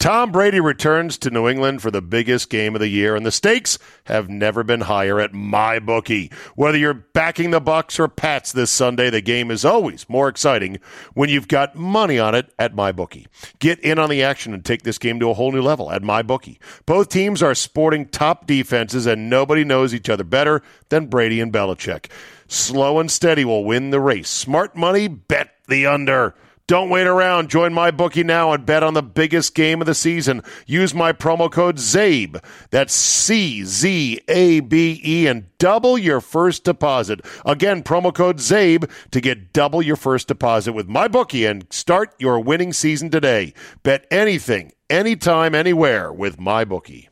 Tom 0.00 0.32
Brady 0.32 0.60
returns 0.60 1.18
to 1.18 1.30
New 1.30 1.46
England 1.46 1.82
for 1.82 1.90
the 1.90 2.00
biggest 2.00 2.48
game 2.48 2.74
of 2.74 2.80
the 2.80 2.88
year, 2.88 3.14
and 3.14 3.26
the 3.26 3.30
stakes 3.30 3.78
have 4.04 4.30
never 4.30 4.64
been 4.64 4.80
higher 4.80 5.20
at 5.20 5.34
my 5.34 5.78
bookie. 5.78 6.32
Whether 6.54 6.78
you're 6.78 6.94
backing 6.94 7.50
the 7.50 7.60
Bucs 7.60 7.98
or 7.98 8.08
Pats 8.08 8.50
this 8.50 8.70
Sunday, 8.70 9.10
the 9.10 9.20
game 9.20 9.50
is 9.50 9.62
always 9.62 10.08
more 10.08 10.28
exciting 10.28 10.78
when 11.12 11.28
you've 11.28 11.48
got 11.48 11.76
money 11.76 12.18
on 12.18 12.34
it 12.34 12.50
at 12.58 12.74
my 12.74 12.92
bookie. 12.92 13.26
Get 13.58 13.78
in 13.80 13.98
on 13.98 14.08
the 14.08 14.22
action 14.22 14.54
and 14.54 14.64
take 14.64 14.84
this 14.84 14.96
game 14.96 15.20
to 15.20 15.28
a 15.28 15.34
whole 15.34 15.52
new 15.52 15.60
level 15.60 15.92
at 15.92 16.02
my 16.02 16.22
bookie. 16.22 16.58
Both 16.86 17.10
teams 17.10 17.42
are 17.42 17.54
sporting 17.54 18.06
top 18.06 18.46
defenses, 18.46 19.04
and 19.04 19.28
nobody 19.28 19.64
knows 19.64 19.92
each 19.92 20.08
other 20.08 20.24
better 20.24 20.62
than 20.88 21.08
Brady 21.08 21.42
and 21.42 21.52
Belichick. 21.52 22.06
Slow 22.48 23.00
and 23.00 23.10
steady 23.10 23.44
will 23.44 23.66
win 23.66 23.90
the 23.90 24.00
race. 24.00 24.30
Smart 24.30 24.74
money, 24.74 25.08
bet 25.08 25.50
the 25.68 25.84
under. 25.84 26.34
Don't 26.70 26.88
wait 26.88 27.08
around. 27.08 27.50
Join 27.50 27.74
my 27.74 27.90
bookie 27.90 28.22
now 28.22 28.52
and 28.52 28.64
bet 28.64 28.84
on 28.84 28.94
the 28.94 29.02
biggest 29.02 29.56
game 29.56 29.80
of 29.80 29.88
the 29.88 29.94
season. 29.94 30.40
Use 30.68 30.94
my 30.94 31.12
promo 31.12 31.50
code 31.50 31.78
CZABE. 31.78 32.40
That's 32.70 32.94
C 32.94 33.64
Z 33.64 34.20
A 34.28 34.60
B 34.60 35.00
E 35.04 35.26
and 35.26 35.46
double 35.58 35.98
your 35.98 36.20
first 36.20 36.62
deposit. 36.62 37.22
Again, 37.44 37.82
promo 37.82 38.14
code 38.14 38.36
CZABE 38.36 38.88
to 39.10 39.20
get 39.20 39.52
double 39.52 39.82
your 39.82 39.96
first 39.96 40.28
deposit 40.28 40.72
with 40.72 40.86
my 40.86 41.08
bookie 41.08 41.44
and 41.44 41.66
start 41.70 42.14
your 42.20 42.38
winning 42.38 42.72
season 42.72 43.10
today. 43.10 43.52
Bet 43.82 44.06
anything, 44.08 44.70
anytime, 44.88 45.56
anywhere 45.56 46.12
with 46.12 46.38
my 46.38 46.64
bookie. 46.64 47.08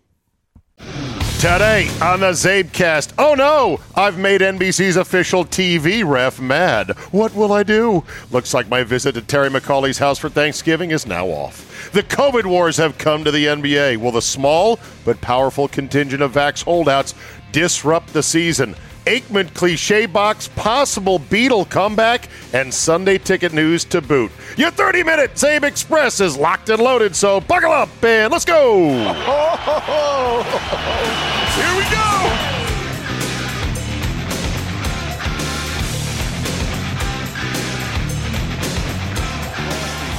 Today 1.38 1.88
on 2.02 2.18
the 2.18 2.32
Czabecast. 2.32 3.12
Oh 3.16 3.34
no! 3.34 3.78
I've 3.94 4.18
made 4.18 4.40
NBC's 4.40 4.96
official 4.96 5.44
TV 5.44 6.04
ref 6.04 6.40
mad. 6.40 6.90
What 7.12 7.32
will 7.32 7.52
I 7.52 7.62
do? 7.62 8.02
Looks 8.32 8.52
like 8.54 8.68
my 8.68 8.82
visit 8.82 9.12
to 9.12 9.22
Terry 9.22 9.48
McAulay's 9.48 9.98
house 9.98 10.18
for 10.18 10.28
Thanksgiving 10.28 10.90
is 10.90 11.06
now 11.06 11.28
off. 11.28 11.92
The 11.92 12.02
COVID 12.02 12.44
wars 12.44 12.76
have 12.78 12.98
come 12.98 13.22
to 13.22 13.30
the 13.30 13.46
NBA. 13.46 13.98
Will 13.98 14.10
the 14.10 14.20
small 14.20 14.80
but 15.04 15.20
powerful 15.20 15.68
contingent 15.68 16.24
of 16.24 16.32
Vax 16.32 16.64
holdouts 16.64 17.14
disrupt 17.52 18.12
the 18.12 18.22
season? 18.24 18.74
Aikman 19.08 19.54
cliche 19.54 20.04
box, 20.04 20.48
possible 20.48 21.18
Beadle 21.18 21.64
comeback, 21.64 22.28
and 22.52 22.74
Sunday 22.74 23.16
ticket 23.16 23.54
news 23.54 23.82
to 23.86 24.02
boot. 24.02 24.30
Your 24.58 24.70
30 24.70 25.02
minute 25.02 25.30
Czabe 25.30 25.64
Express 25.64 26.20
is 26.20 26.36
locked 26.36 26.68
and 26.68 26.78
loaded, 26.78 27.16
so 27.16 27.40
buckle 27.40 27.72
up 27.72 27.88
and 28.04 28.30
let's 28.30 28.44
go! 28.44 28.84
Here 31.56 31.74
we 31.74 31.84
go! 31.88 32.04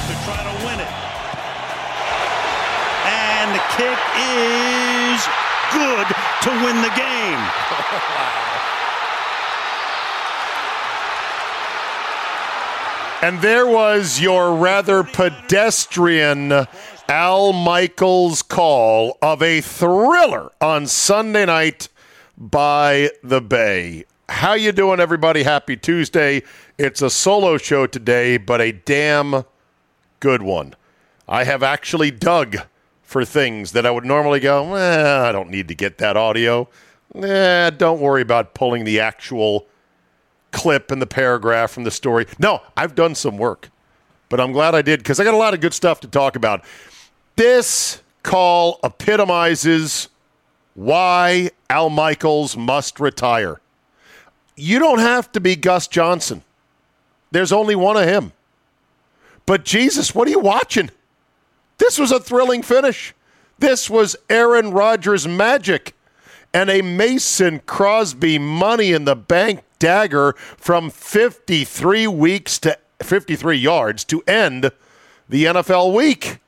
to 0.02 0.14
try 0.24 0.42
to 0.42 0.54
win 0.66 0.80
it. 0.80 0.90
And 3.06 3.54
the 3.54 3.62
kick 3.78 4.00
is 4.18 5.22
good 5.72 6.08
to 6.42 6.50
win 6.64 6.82
the 6.82 6.90
game. 6.96 7.38
And 13.22 13.42
there 13.42 13.66
was 13.66 14.18
your 14.18 14.54
rather 14.54 15.04
pedestrian 15.04 16.66
Al 17.06 17.52
Michaels 17.52 18.40
call 18.40 19.18
of 19.20 19.42
a 19.42 19.60
thriller 19.60 20.50
on 20.58 20.86
Sunday 20.86 21.44
night 21.44 21.90
by 22.38 23.10
the 23.22 23.42
Bay. 23.42 24.06
How 24.30 24.54
you 24.54 24.72
doing 24.72 25.00
everybody? 25.00 25.42
Happy 25.42 25.76
Tuesday. 25.76 26.42
It's 26.78 27.02
a 27.02 27.10
solo 27.10 27.58
show 27.58 27.86
today, 27.86 28.38
but 28.38 28.62
a 28.62 28.72
damn 28.72 29.44
good 30.20 30.40
one. 30.40 30.74
I 31.28 31.44
have 31.44 31.62
actually 31.62 32.10
dug 32.10 32.56
for 33.02 33.26
things 33.26 33.72
that 33.72 33.84
I 33.84 33.90
would 33.90 34.06
normally 34.06 34.40
go, 34.40 34.74
eh, 34.76 35.28
I 35.28 35.30
don't 35.30 35.50
need 35.50 35.68
to 35.68 35.74
get 35.74 35.98
that 35.98 36.16
audio. 36.16 36.70
Eh, 37.14 37.68
don't 37.68 38.00
worry 38.00 38.22
about 38.22 38.54
pulling 38.54 38.84
the 38.84 38.98
actual 38.98 39.66
clip 40.52 40.90
and 40.90 41.00
the 41.00 41.06
paragraph 41.06 41.70
from 41.70 41.84
the 41.84 41.90
story. 41.90 42.26
No, 42.38 42.62
I've 42.76 42.94
done 42.94 43.14
some 43.14 43.38
work, 43.38 43.70
but 44.28 44.40
I'm 44.40 44.52
glad 44.52 44.74
I 44.74 44.82
did 44.82 45.00
because 45.00 45.20
I 45.20 45.24
got 45.24 45.34
a 45.34 45.38
lot 45.38 45.54
of 45.54 45.60
good 45.60 45.74
stuff 45.74 46.00
to 46.00 46.08
talk 46.08 46.36
about. 46.36 46.64
This 47.36 48.02
call 48.22 48.78
epitomizes 48.84 50.08
why 50.74 51.50
Al 51.68 51.90
Michaels 51.90 52.56
must 52.56 53.00
retire. 53.00 53.60
You 54.56 54.78
don't 54.78 54.98
have 54.98 55.32
to 55.32 55.40
be 55.40 55.56
Gus 55.56 55.86
Johnson. 55.86 56.42
There's 57.30 57.52
only 57.52 57.74
one 57.74 57.96
of 57.96 58.06
him. 58.06 58.32
But 59.46 59.64
Jesus, 59.64 60.14
what 60.14 60.28
are 60.28 60.30
you 60.30 60.40
watching? 60.40 60.90
This 61.78 61.98
was 61.98 62.12
a 62.12 62.20
thrilling 62.20 62.62
finish. 62.62 63.14
This 63.58 63.88
was 63.88 64.16
Aaron 64.28 64.70
Rodgers 64.70 65.26
magic 65.26 65.94
and 66.52 66.68
a 66.68 66.82
Mason 66.82 67.60
Crosby 67.60 68.38
money 68.38 68.92
in 68.92 69.04
the 69.04 69.16
bank 69.16 69.62
dagger 69.80 70.34
from 70.56 70.90
53 70.90 72.06
weeks 72.06 72.60
to 72.60 72.78
53 73.02 73.56
yards 73.56 74.04
to 74.04 74.22
end 74.28 74.70
the 75.28 75.46
NFL 75.46 75.92
week. 75.92 76.38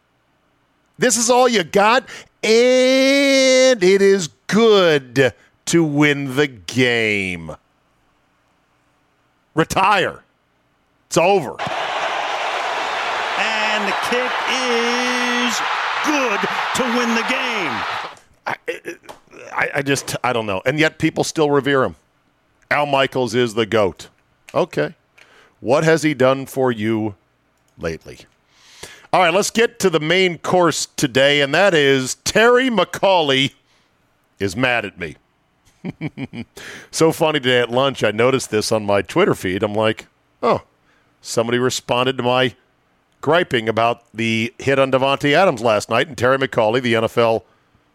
This 0.98 1.16
is 1.16 1.28
all 1.28 1.48
you 1.48 1.65
got, 1.65 2.09
and 2.44 3.82
it 3.82 4.00
is 4.00 4.28
good 4.47 5.34
to 5.66 5.84
win 5.84 6.37
the 6.37 6.47
game. 6.47 7.56
Retire. 9.54 10.22
It's 11.09 11.16
over. 11.19 11.56
And 13.38 13.88
the 13.88 13.94
kick 14.09 14.32
is 14.49 15.60
good 16.06 16.41
to 16.76 16.82
win 16.97 17.14
the 17.14 17.26
game. 17.28 17.72
I, 19.54 19.70
I 19.76 19.82
just, 19.82 20.16
I 20.25 20.32
don't 20.32 20.47
know. 20.47 20.62
And 20.64 20.78
yet 20.78 20.99
people 20.99 21.25
still 21.25 21.50
revere 21.50 21.84
him. 21.84 21.97
Al 22.72 22.87
Michaels 22.87 23.34
is 23.34 23.53
the 23.53 23.66
GOAT. 23.66 24.09
Okay. 24.55 24.94
What 25.60 25.84
has 25.84 26.03
he 26.03 26.15
done 26.15 26.47
for 26.47 26.72
you 26.72 27.16
lately? 27.77 28.21
All 29.12 29.21
right, 29.21 29.33
let's 29.33 29.50
get 29.50 29.78
to 29.81 29.91
the 29.91 30.00
main 30.00 30.38
course 30.38 30.87
today, 30.87 31.43
and 31.43 31.52
that 31.52 31.75
is 31.75 32.14
Terry 32.25 32.70
McAulay 32.70 33.52
is 34.38 34.56
mad 34.56 34.87
at 34.87 34.99
me. 34.99 35.17
so 36.91 37.12
funny 37.12 37.41
today 37.41 37.61
at 37.61 37.70
lunch, 37.70 38.02
I 38.02 38.11
noticed 38.11 38.50
this 38.50 38.73
on 38.73 38.87
my 38.87 39.02
Twitter 39.02 39.35
feed. 39.35 39.62
I'm 39.62 39.75
like, 39.75 40.06
oh, 40.43 40.62
somebody 41.20 41.58
responded 41.58 42.17
to 42.17 42.23
my 42.23 42.55
griping 43.20 43.69
about 43.69 44.11
the 44.14 44.55
hit 44.58 44.79
on 44.79 44.91
Davante 44.91 45.35
Adams 45.35 45.61
last 45.61 45.91
night, 45.91 46.08
and 46.08 46.17
Terry 46.17 46.38
McAulay, 46.38 46.81
the 46.81 46.94
NFL, 46.94 47.43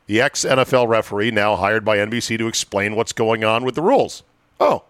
the 0.05 0.21
ex 0.21 0.45
NFL 0.45 0.87
referee, 0.87 1.31
now 1.31 1.55
hired 1.55 1.83
by 1.83 1.97
NBC 1.97 2.37
to 2.37 2.47
explain 2.47 2.95
what's 2.95 3.11
going 3.11 3.43
on 3.43 3.65
with 3.65 3.73
the 3.73 3.81
rules. 3.81 4.21
Oh, 4.59 4.83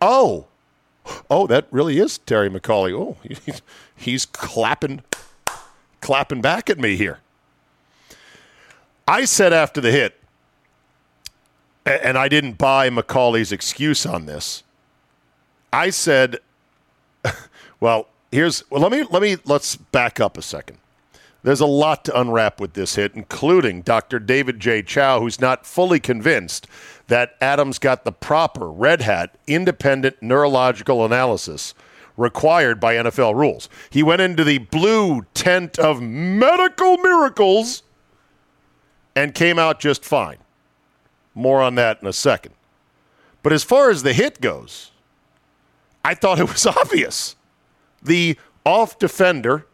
oh, 0.00 0.46
oh, 1.30 1.46
that 1.46 1.66
really 1.70 1.98
is 1.98 2.18
Terry 2.18 2.48
McAulay. 2.48 2.92
Oh, 2.92 3.16
he's, 3.22 3.62
he's 3.96 4.26
clapping, 4.26 5.02
clapping 6.00 6.40
back 6.40 6.70
at 6.70 6.78
me 6.78 6.96
here. 6.96 7.18
I 9.06 9.24
said 9.24 9.52
after 9.52 9.80
the 9.80 9.90
hit, 9.90 10.20
and 11.84 12.16
I 12.16 12.28
didn't 12.28 12.58
buy 12.58 12.90
McAulay's 12.90 13.52
excuse 13.52 14.06
on 14.06 14.26
this. 14.26 14.62
I 15.72 15.90
said, 15.90 16.38
well, 17.80 18.06
here's 18.30 18.68
well, 18.70 18.80
let 18.80 18.92
me 18.92 19.04
let 19.10 19.22
me 19.22 19.36
let's 19.44 19.76
back 19.76 20.20
up 20.20 20.36
a 20.36 20.42
second. 20.42 20.78
There's 21.42 21.60
a 21.60 21.66
lot 21.66 22.04
to 22.04 22.20
unwrap 22.20 22.60
with 22.60 22.74
this 22.74 22.96
hit, 22.96 23.14
including 23.14 23.80
Dr. 23.80 24.18
David 24.18 24.60
J. 24.60 24.82
Chow, 24.82 25.20
who's 25.20 25.40
not 25.40 25.64
fully 25.64 25.98
convinced 25.98 26.66
that 27.10 27.34
Adams 27.40 27.80
got 27.80 28.04
the 28.04 28.12
proper 28.12 28.70
red 28.70 29.02
hat 29.02 29.36
independent 29.48 30.22
neurological 30.22 31.04
analysis 31.04 31.74
required 32.16 32.78
by 32.78 32.94
NFL 32.94 33.34
rules. 33.34 33.68
He 33.90 34.04
went 34.04 34.22
into 34.22 34.44
the 34.44 34.58
blue 34.58 35.22
tent 35.34 35.76
of 35.76 36.00
medical 36.00 36.98
miracles 36.98 37.82
and 39.16 39.34
came 39.34 39.58
out 39.58 39.80
just 39.80 40.04
fine. 40.04 40.36
More 41.34 41.60
on 41.60 41.74
that 41.74 41.98
in 42.00 42.06
a 42.06 42.12
second. 42.12 42.54
But 43.42 43.52
as 43.52 43.64
far 43.64 43.90
as 43.90 44.04
the 44.04 44.12
hit 44.12 44.40
goes, 44.40 44.92
I 46.04 46.14
thought 46.14 46.38
it 46.38 46.48
was 46.48 46.64
obvious. 46.66 47.34
The 48.00 48.38
off 48.64 49.00
defender 49.00 49.66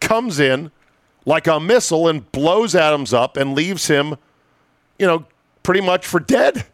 comes 0.00 0.40
in 0.40 0.72
like 1.24 1.46
a 1.46 1.60
missile 1.60 2.08
and 2.08 2.30
blows 2.32 2.74
Adams 2.74 3.14
up 3.14 3.36
and 3.36 3.54
leaves 3.54 3.86
him, 3.86 4.16
you 4.98 5.06
know, 5.06 5.24
pretty 5.68 5.82
much 5.82 6.06
for 6.06 6.18
dead 6.18 6.64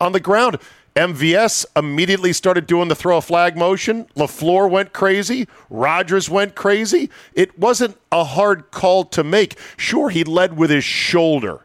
on 0.00 0.10
the 0.10 0.18
ground. 0.18 0.58
MVS 0.96 1.64
immediately 1.76 2.32
started 2.32 2.66
doing 2.66 2.88
the 2.88 2.94
throw 2.96 3.18
a 3.18 3.22
flag 3.22 3.56
motion. 3.56 4.04
LaFleur 4.16 4.68
went 4.68 4.92
crazy. 4.92 5.46
Rodgers 5.70 6.28
went 6.28 6.56
crazy. 6.56 7.08
It 7.34 7.56
wasn't 7.56 7.96
a 8.10 8.24
hard 8.24 8.72
call 8.72 9.04
to 9.04 9.22
make. 9.22 9.56
Sure, 9.76 10.10
he 10.10 10.24
led 10.24 10.56
with 10.56 10.70
his 10.70 10.82
shoulder. 10.82 11.60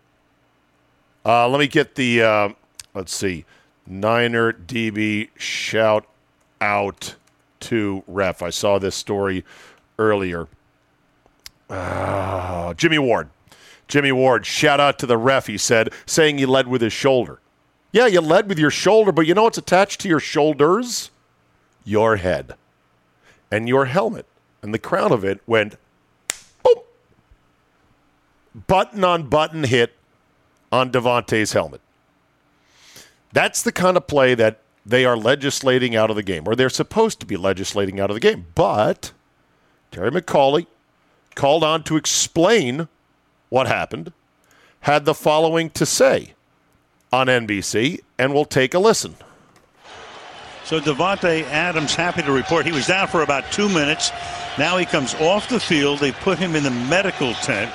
Uh, 1.26 1.48
let 1.48 1.58
me 1.58 1.66
get 1.66 1.96
the, 1.96 2.22
uh, 2.22 2.50
let's 2.94 3.12
see, 3.12 3.44
Niner 3.88 4.54
DB 4.54 5.30
shout 5.38 6.06
out 6.62 7.16
to 7.62 8.04
ref. 8.06 8.44
I 8.44 8.52
saw 8.52 8.78
this 8.78 8.94
story 8.94 9.44
earlier. 9.98 10.48
Uh, 11.72 12.76
Jimmy 12.76 13.00
Ward. 13.00 13.32
Jimmy 13.92 14.14
Ward, 14.14 14.46
shout 14.46 14.80
out 14.80 14.98
to 15.00 15.06
the 15.06 15.18
ref, 15.18 15.48
he 15.48 15.58
said, 15.58 15.92
saying 16.06 16.38
he 16.38 16.46
led 16.46 16.70
with 16.70 16.82
his 16.82 16.94
shoulder. 16.94 17.42
Yeah, 17.92 18.08
you 18.08 18.22
led 18.22 18.48
with 18.48 18.58
your 18.58 18.72
shoulder, 18.72 19.12
but 19.12 19.28
you 19.28 19.34
know 19.34 19.44
what's 19.44 19.58
attached 19.58 20.00
to 20.02 20.08
your 20.08 20.22
shoulders? 20.22 21.12
Your 21.84 22.16
head 22.16 22.56
and 23.52 23.68
your 23.68 23.86
helmet. 23.86 24.26
And 24.62 24.74
the 24.74 24.80
crown 24.80 25.12
of 25.12 25.26
it 25.26 25.42
went 25.46 25.76
boom. 26.64 26.76
Button 28.66 29.04
on 29.04 29.28
button 29.28 29.66
hit 29.66 29.94
on 30.72 30.90
Davante's 30.90 31.52
helmet. 31.52 31.82
That's 33.34 33.62
the 33.62 33.74
kind 33.74 33.98
of 33.98 34.08
play 34.08 34.36
that 34.36 34.62
they 34.86 35.04
are 35.04 35.18
legislating 35.18 35.98
out 35.98 36.10
of 36.10 36.16
the 36.16 36.24
game, 36.24 36.44
or 36.48 36.56
they're 36.56 36.70
supposed 36.70 37.20
to 37.20 37.26
be 37.26 37.36
legislating 37.36 38.00
out 38.00 38.10
of 38.10 38.14
the 38.14 38.22
game. 38.22 38.46
But 38.56 39.12
Terry 39.92 40.12
McAulay 40.12 40.68
called 41.36 41.66
on 41.66 41.84
to 41.84 41.98
explain 41.98 42.88
what 43.52 43.68
happened, 43.68 44.14
had 44.80 45.06
the 45.06 45.14
following 45.14 45.70
to 45.72 45.86
say 45.86 46.34
on 47.14 47.28
NBC, 47.28 48.00
and 48.18 48.34
we'll 48.34 48.46
take 48.46 48.74
a 48.74 48.80
listen. 48.80 49.16
So 50.64 50.80
Davante 50.80 51.44
Adams 51.44 51.94
happy 51.94 52.22
to 52.22 52.32
report 52.32 52.66
he 52.66 52.72
was 52.72 52.88
down 52.88 53.08
for 53.08 53.22
about 53.22 53.52
two 53.52 53.68
minutes. 53.68 54.10
Now 54.58 54.78
he 54.78 54.86
comes 54.86 55.14
off 55.16 55.50
the 55.50 55.60
field. 55.60 56.00
They 56.00 56.14
put 56.14 56.40
him 56.40 56.56
in 56.56 56.64
the 56.64 56.72
medical 56.72 57.34
tent. 57.34 57.72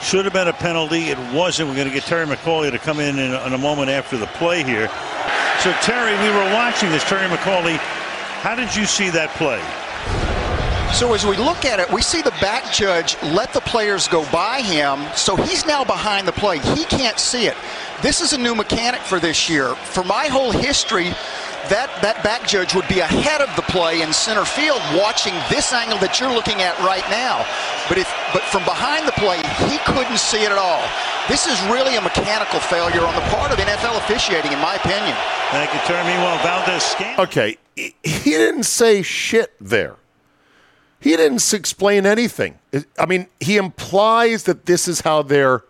Should 0.00 0.24
have 0.24 0.32
been 0.32 0.46
a 0.46 0.52
penalty. 0.52 1.08
It 1.08 1.18
wasn't. 1.34 1.68
We're 1.68 1.74
going 1.74 1.88
to 1.88 1.92
get 1.92 2.04
Terry 2.04 2.26
McAulay 2.26 2.70
to 2.70 2.78
come 2.78 3.00
in 3.00 3.18
in 3.18 3.34
a, 3.34 3.46
in 3.46 3.52
a 3.52 3.58
moment 3.58 3.90
after 3.90 4.16
the 4.16 4.28
play 4.28 4.62
here. 4.62 4.88
So 5.58 5.72
Terry, 5.82 6.12
we 6.22 6.30
were 6.30 6.54
watching 6.54 6.90
this. 6.90 7.02
Terry 7.04 7.28
McAulay, 7.28 7.76
how 8.42 8.54
did 8.54 8.74
you 8.76 8.86
see 8.86 9.10
that 9.10 9.30
play? 9.30 9.60
So 10.92 11.14
as 11.14 11.24
we 11.24 11.36
look 11.36 11.64
at 11.64 11.80
it, 11.80 11.90
we 11.90 12.02
see 12.02 12.20
the 12.20 12.34
back 12.42 12.72
judge 12.72 13.16
let 13.22 13.54
the 13.54 13.60
players 13.60 14.06
go 14.06 14.28
by 14.30 14.60
him, 14.60 15.00
so 15.16 15.34
he's 15.34 15.64
now 15.64 15.82
behind 15.82 16.28
the 16.28 16.32
play. 16.32 16.58
He 16.58 16.84
can't 16.84 17.18
see 17.18 17.46
it. 17.46 17.56
This 18.02 18.20
is 18.20 18.32
a 18.32 18.38
new 18.38 18.54
mechanic 18.54 19.00
for 19.00 19.18
this 19.18 19.48
year. 19.48 19.74
For 19.76 20.04
my 20.04 20.26
whole 20.26 20.50
history, 20.50 21.14
that, 21.70 21.88
that 22.02 22.20
back 22.26 22.46
judge 22.46 22.74
would 22.74 22.88
be 22.88 22.98
ahead 22.98 23.40
of 23.40 23.48
the 23.54 23.62
play 23.70 24.02
in 24.02 24.12
center 24.12 24.44
field 24.44 24.82
watching 24.98 25.32
this 25.48 25.72
angle 25.72 25.96
that 26.02 26.18
you're 26.18 26.34
looking 26.34 26.60
at 26.60 26.74
right 26.82 27.06
now. 27.08 27.46
But 27.88 27.96
if 28.02 28.10
but 28.34 28.42
from 28.50 28.66
behind 28.66 29.06
the 29.06 29.16
play, 29.16 29.38
he 29.70 29.78
couldn't 29.86 30.18
see 30.18 30.42
it 30.42 30.50
at 30.50 30.58
all. 30.58 30.82
This 31.30 31.46
is 31.46 31.56
really 31.70 31.96
a 31.96 32.02
mechanical 32.02 32.58
failure 32.58 33.06
on 33.06 33.14
the 33.14 33.24
part 33.30 33.54
of 33.54 33.58
NFL 33.62 33.96
officiating, 34.04 34.52
in 34.52 34.58
my 34.58 34.74
opinion. 34.74 35.14
Thank 35.54 35.72
you, 35.72 35.80
Terry. 35.86 36.02
Meanwhile, 36.02 36.42
Valdez 36.42 36.82
scan. 36.82 37.18
Okay, 37.20 37.56
he 37.76 38.34
didn't 38.34 38.66
say 38.66 39.02
shit 39.02 39.54
there. 39.60 39.99
He 41.00 41.16
didn't 41.16 41.52
explain 41.54 42.04
anything. 42.04 42.58
I 42.98 43.06
mean, 43.06 43.26
he 43.40 43.56
implies 43.56 44.44
that 44.44 44.66
this 44.66 44.86
is 44.86 45.00
how 45.00 45.22
they're 45.22 45.64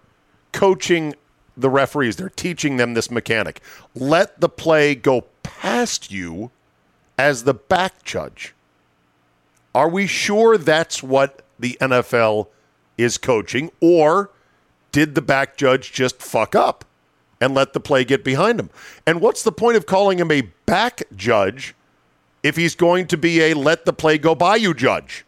coaching 0.53 1.15
the 1.57 1.71
referees. 1.71 2.17
They're 2.17 2.29
teaching 2.29 2.77
them 2.77 2.95
this 2.95 3.11
mechanic. 3.11 3.61
Let 3.95 4.41
the 4.41 4.49
play 4.49 4.95
go 4.97 5.27
past 5.43 6.11
you 6.11 6.51
as 7.17 7.45
the 7.45 7.55
back 7.55 8.03
judge. 8.03 8.55
Are 9.75 9.89
we 9.89 10.07
sure 10.07 10.59
that's 10.59 11.03
what 11.03 11.43
the 11.59 11.79
NFL 11.81 12.49
is 12.99 13.17
coaching? 13.17 13.71
Or 13.81 14.31
did 14.91 15.15
the 15.15 15.23
back 15.23 15.57
judge 15.57 15.93
just 15.93 16.21
fuck 16.21 16.57
up 16.57 16.85
and 17.41 17.55
let 17.55 17.73
the 17.73 17.81
play 17.81 18.05
get 18.05 18.25
behind 18.25 18.59
him? 18.59 18.71
And 19.07 19.21
what's 19.21 19.45
the 19.45 19.53
point 19.53 19.77
of 19.77 19.87
calling 19.87 20.19
him 20.19 20.33
a 20.33 20.43
back 20.67 21.03
judge 21.15 21.75
if 22.43 22.57
he's 22.57 22.75
going 22.75 23.07
to 23.09 23.17
be 23.17 23.41
a 23.41 23.55
let 23.55 23.85
the 23.85 23.93
play 23.93 24.19
go 24.19 24.35
by 24.35 24.57
you 24.57 24.75
judge. 24.75 25.25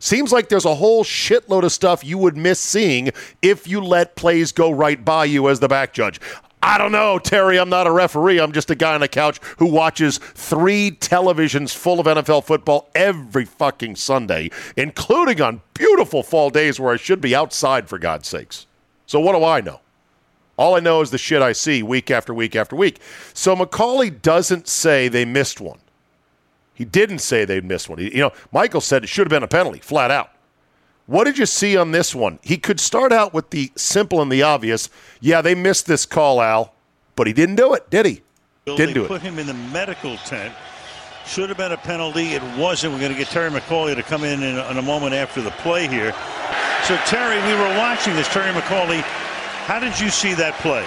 Seems 0.00 0.30
like 0.30 0.48
there's 0.48 0.64
a 0.64 0.76
whole 0.76 1.02
shitload 1.02 1.64
of 1.64 1.72
stuff 1.72 2.04
you 2.04 2.18
would 2.18 2.36
miss 2.36 2.60
seeing 2.60 3.10
if 3.42 3.66
you 3.66 3.80
let 3.80 4.14
plays 4.14 4.52
go 4.52 4.70
right 4.70 5.04
by 5.04 5.24
you 5.24 5.48
as 5.48 5.58
the 5.58 5.68
back 5.68 5.92
judge. 5.92 6.20
I 6.62 6.76
don't 6.76 6.92
know, 6.92 7.18
Terry. 7.18 7.58
I'm 7.58 7.68
not 7.68 7.86
a 7.86 7.92
referee. 7.92 8.40
I'm 8.40 8.52
just 8.52 8.70
a 8.70 8.74
guy 8.74 8.94
on 8.94 9.02
a 9.02 9.08
couch 9.08 9.40
who 9.58 9.66
watches 9.66 10.18
three 10.18 10.90
televisions 10.90 11.74
full 11.74 12.00
of 12.00 12.06
NFL 12.06 12.44
football 12.44 12.90
every 12.94 13.44
fucking 13.44 13.96
Sunday, 13.96 14.50
including 14.76 15.40
on 15.40 15.62
beautiful 15.74 16.22
fall 16.22 16.50
days 16.50 16.80
where 16.80 16.92
I 16.92 16.96
should 16.96 17.20
be 17.20 17.34
outside, 17.34 17.88
for 17.88 17.98
God's 17.98 18.28
sakes. 18.28 18.66
So, 19.06 19.20
what 19.20 19.36
do 19.36 19.44
I 19.44 19.60
know? 19.60 19.80
All 20.56 20.74
I 20.74 20.80
know 20.80 21.00
is 21.00 21.10
the 21.10 21.18
shit 21.18 21.42
I 21.42 21.52
see 21.52 21.82
week 21.82 22.10
after 22.10 22.34
week 22.34 22.56
after 22.56 22.74
week. 22.74 22.98
So, 23.34 23.54
McAulay 23.54 24.20
doesn't 24.20 24.66
say 24.66 25.06
they 25.08 25.24
missed 25.24 25.60
one. 25.60 25.78
He 26.78 26.84
didn't 26.84 27.18
say 27.18 27.44
they'd 27.44 27.64
miss 27.64 27.88
one. 27.88 27.98
He, 27.98 28.14
you 28.14 28.20
know, 28.20 28.32
Michael 28.52 28.80
said 28.80 29.02
it 29.02 29.08
should 29.08 29.26
have 29.26 29.30
been 29.30 29.42
a 29.42 29.48
penalty, 29.48 29.80
flat 29.80 30.12
out. 30.12 30.30
What 31.06 31.24
did 31.24 31.36
you 31.36 31.44
see 31.44 31.76
on 31.76 31.90
this 31.90 32.14
one? 32.14 32.38
He 32.40 32.56
could 32.56 32.78
start 32.78 33.10
out 33.10 33.34
with 33.34 33.50
the 33.50 33.72
simple 33.74 34.22
and 34.22 34.30
the 34.30 34.44
obvious. 34.44 34.88
Yeah, 35.18 35.42
they 35.42 35.56
missed 35.56 35.86
this 35.86 36.06
call, 36.06 36.40
Al, 36.40 36.72
but 37.16 37.26
he 37.26 37.32
didn't 37.32 37.56
do 37.56 37.74
it, 37.74 37.90
did 37.90 38.06
he? 38.06 38.22
Didn't 38.64 38.94
do 38.94 39.08
put 39.08 39.16
it. 39.16 39.20
Put 39.20 39.22
him 39.22 39.40
in 39.40 39.48
the 39.48 39.54
medical 39.54 40.18
tent. 40.18 40.54
Should 41.26 41.48
have 41.48 41.58
been 41.58 41.72
a 41.72 41.76
penalty. 41.76 42.28
It 42.28 42.42
wasn't. 42.56 42.92
We're 42.92 43.00
going 43.00 43.12
to 43.12 43.18
get 43.18 43.26
Terry 43.26 43.50
McAulay 43.50 43.96
to 43.96 44.04
come 44.04 44.22
in 44.22 44.40
in 44.44 44.56
a, 44.56 44.70
in 44.70 44.78
a 44.78 44.82
moment 44.82 45.14
after 45.14 45.42
the 45.42 45.50
play 45.50 45.88
here. 45.88 46.12
So, 46.84 46.96
Terry, 47.06 47.42
we 47.42 47.60
were 47.60 47.76
watching 47.76 48.14
this. 48.14 48.28
Terry 48.28 48.52
McAulay, 48.52 49.00
how 49.66 49.80
did 49.80 49.98
you 49.98 50.10
see 50.10 50.32
that 50.34 50.54
play? 50.60 50.86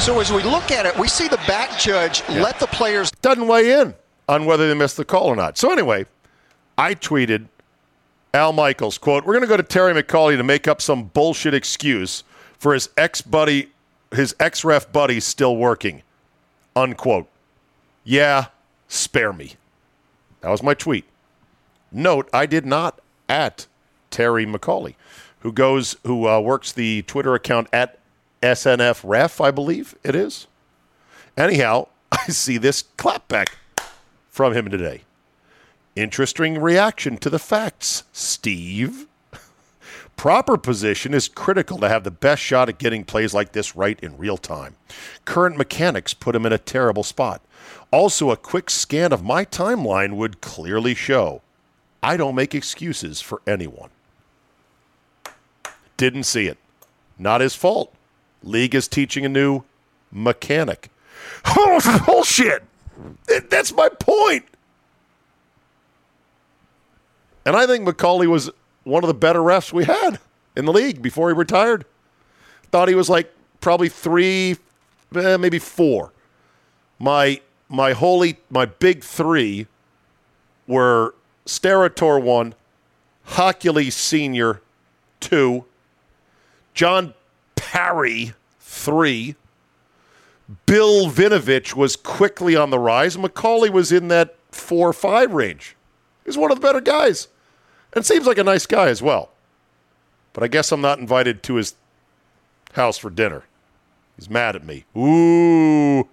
So 0.00 0.20
as 0.20 0.30
we 0.30 0.42
look 0.42 0.70
at 0.70 0.84
it, 0.84 0.98
we 0.98 1.08
see 1.08 1.28
the 1.28 1.40
back 1.46 1.78
judge 1.78 2.22
let 2.28 2.58
the 2.60 2.66
players 2.66 3.10
Doesn't 3.22 3.46
weigh 3.46 3.80
in 3.80 3.94
on 4.30 4.44
whether 4.44 4.68
they 4.68 4.74
missed 4.74 4.96
the 4.96 5.04
call 5.04 5.26
or 5.26 5.34
not. 5.34 5.58
So 5.58 5.72
anyway, 5.72 6.06
I 6.78 6.94
tweeted 6.94 7.48
Al 8.32 8.52
Michaels, 8.52 8.96
quote, 8.96 9.26
We're 9.26 9.32
going 9.32 9.42
to 9.42 9.48
go 9.48 9.56
to 9.56 9.62
Terry 9.64 9.92
McAulay 9.92 10.36
to 10.36 10.44
make 10.44 10.68
up 10.68 10.80
some 10.80 11.04
bullshit 11.04 11.52
excuse 11.52 12.22
for 12.56 12.72
his 12.72 12.88
ex 12.96 13.20
buddy, 13.20 13.70
his 14.12 14.36
ex 14.38 14.64
ref 14.64 14.90
buddy 14.92 15.18
still 15.18 15.56
working. 15.56 16.02
Unquote. 16.76 17.26
Yeah, 18.04 18.46
spare 18.86 19.32
me. 19.32 19.54
That 20.42 20.50
was 20.50 20.62
my 20.62 20.74
tweet. 20.74 21.06
Note, 21.90 22.30
I 22.32 22.46
did 22.46 22.64
not 22.64 23.00
at 23.28 23.66
Terry 24.10 24.46
McAulay, 24.46 24.94
who 25.40 25.52
goes, 25.52 25.96
who 26.06 26.28
uh, 26.28 26.38
works 26.38 26.70
the 26.70 27.02
Twitter 27.02 27.34
account 27.34 27.66
at 27.72 27.98
SNF 28.42 29.02
Ref, 29.02 29.40
I 29.40 29.50
believe 29.50 29.96
it 30.04 30.14
is. 30.14 30.46
Anyhow, 31.36 31.88
I 32.12 32.26
see 32.26 32.58
this 32.58 32.84
clapback 32.96 33.48
from 34.30 34.54
him 34.54 34.70
today. 34.70 35.02
Interesting 35.96 36.60
reaction 36.60 37.16
to 37.18 37.28
the 37.28 37.38
facts, 37.38 38.04
Steve. 38.12 39.06
Proper 40.16 40.56
position 40.56 41.14
is 41.14 41.28
critical 41.28 41.78
to 41.78 41.88
have 41.88 42.04
the 42.04 42.10
best 42.10 42.42
shot 42.42 42.68
at 42.68 42.78
getting 42.78 43.04
plays 43.04 43.34
like 43.34 43.52
this 43.52 43.74
right 43.74 43.98
in 44.00 44.18
real 44.18 44.36
time. 44.36 44.76
Current 45.24 45.56
mechanics 45.56 46.14
put 46.14 46.36
him 46.36 46.46
in 46.46 46.52
a 46.52 46.58
terrible 46.58 47.02
spot. 47.02 47.42
Also, 47.90 48.30
a 48.30 48.36
quick 48.36 48.70
scan 48.70 49.12
of 49.12 49.24
my 49.24 49.44
timeline 49.44 50.16
would 50.16 50.40
clearly 50.40 50.94
show 50.94 51.42
I 52.02 52.16
don't 52.16 52.34
make 52.34 52.54
excuses 52.54 53.20
for 53.20 53.42
anyone. 53.46 53.90
Didn't 55.96 56.24
see 56.24 56.46
it. 56.46 56.58
Not 57.18 57.40
his 57.40 57.54
fault. 57.54 57.92
League 58.42 58.74
is 58.74 58.88
teaching 58.88 59.24
a 59.26 59.28
new 59.28 59.64
mechanic. 60.10 60.90
Oh, 61.44 62.02
bullshit! 62.06 62.62
That's 63.48 63.72
my 63.72 63.88
point. 63.88 64.44
And 67.44 67.56
I 67.56 67.66
think 67.66 67.86
McAulay 67.86 68.26
was 68.26 68.50
one 68.84 69.02
of 69.02 69.08
the 69.08 69.14
better 69.14 69.40
refs 69.40 69.72
we 69.72 69.84
had 69.84 70.18
in 70.56 70.64
the 70.64 70.72
league 70.72 71.02
before 71.02 71.28
he 71.28 71.34
retired. 71.34 71.84
Thought 72.70 72.88
he 72.88 72.94
was 72.94 73.08
like 73.08 73.32
probably 73.60 73.88
three, 73.88 74.56
eh, 75.14 75.36
maybe 75.36 75.58
four. 75.58 76.12
My 76.98 77.40
my 77.68 77.92
holy 77.92 78.38
my 78.50 78.66
big 78.66 79.02
three 79.02 79.66
were 80.66 81.14
Steratore 81.46 82.22
one, 82.22 82.54
Hochuli 83.28 83.90
Senior 83.90 84.60
two, 85.18 85.64
John 86.74 87.14
Parry 87.56 88.34
three. 88.60 89.36
Bill 90.66 91.06
Vinovich 91.06 91.74
was 91.74 91.96
quickly 91.96 92.56
on 92.56 92.70
the 92.70 92.78
rise. 92.78 93.16
McAulay 93.16 93.70
was 93.70 93.92
in 93.92 94.08
that 94.08 94.36
four 94.50 94.88
or 94.88 94.92
five 94.92 95.32
range. 95.32 95.76
He's 96.24 96.36
one 96.36 96.50
of 96.50 96.60
the 96.60 96.66
better 96.66 96.80
guys. 96.80 97.28
And 97.92 98.06
seems 98.06 98.26
like 98.26 98.38
a 98.38 98.44
nice 98.44 98.66
guy 98.66 98.88
as 98.88 99.02
well. 99.02 99.30
But 100.32 100.44
I 100.44 100.48
guess 100.48 100.70
I'm 100.70 100.80
not 100.80 100.98
invited 100.98 101.42
to 101.44 101.54
his 101.54 101.74
house 102.72 102.98
for 102.98 103.10
dinner. 103.10 103.44
He's 104.16 104.30
mad 104.30 104.54
at 104.54 104.64
me. 104.64 104.84
Ooh. 104.96 106.08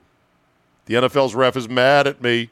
The 0.85 0.95
NFL's 0.95 1.35
ref 1.35 1.55
is 1.55 1.67
mad 1.67 2.07
at 2.07 2.21
me. 2.21 2.49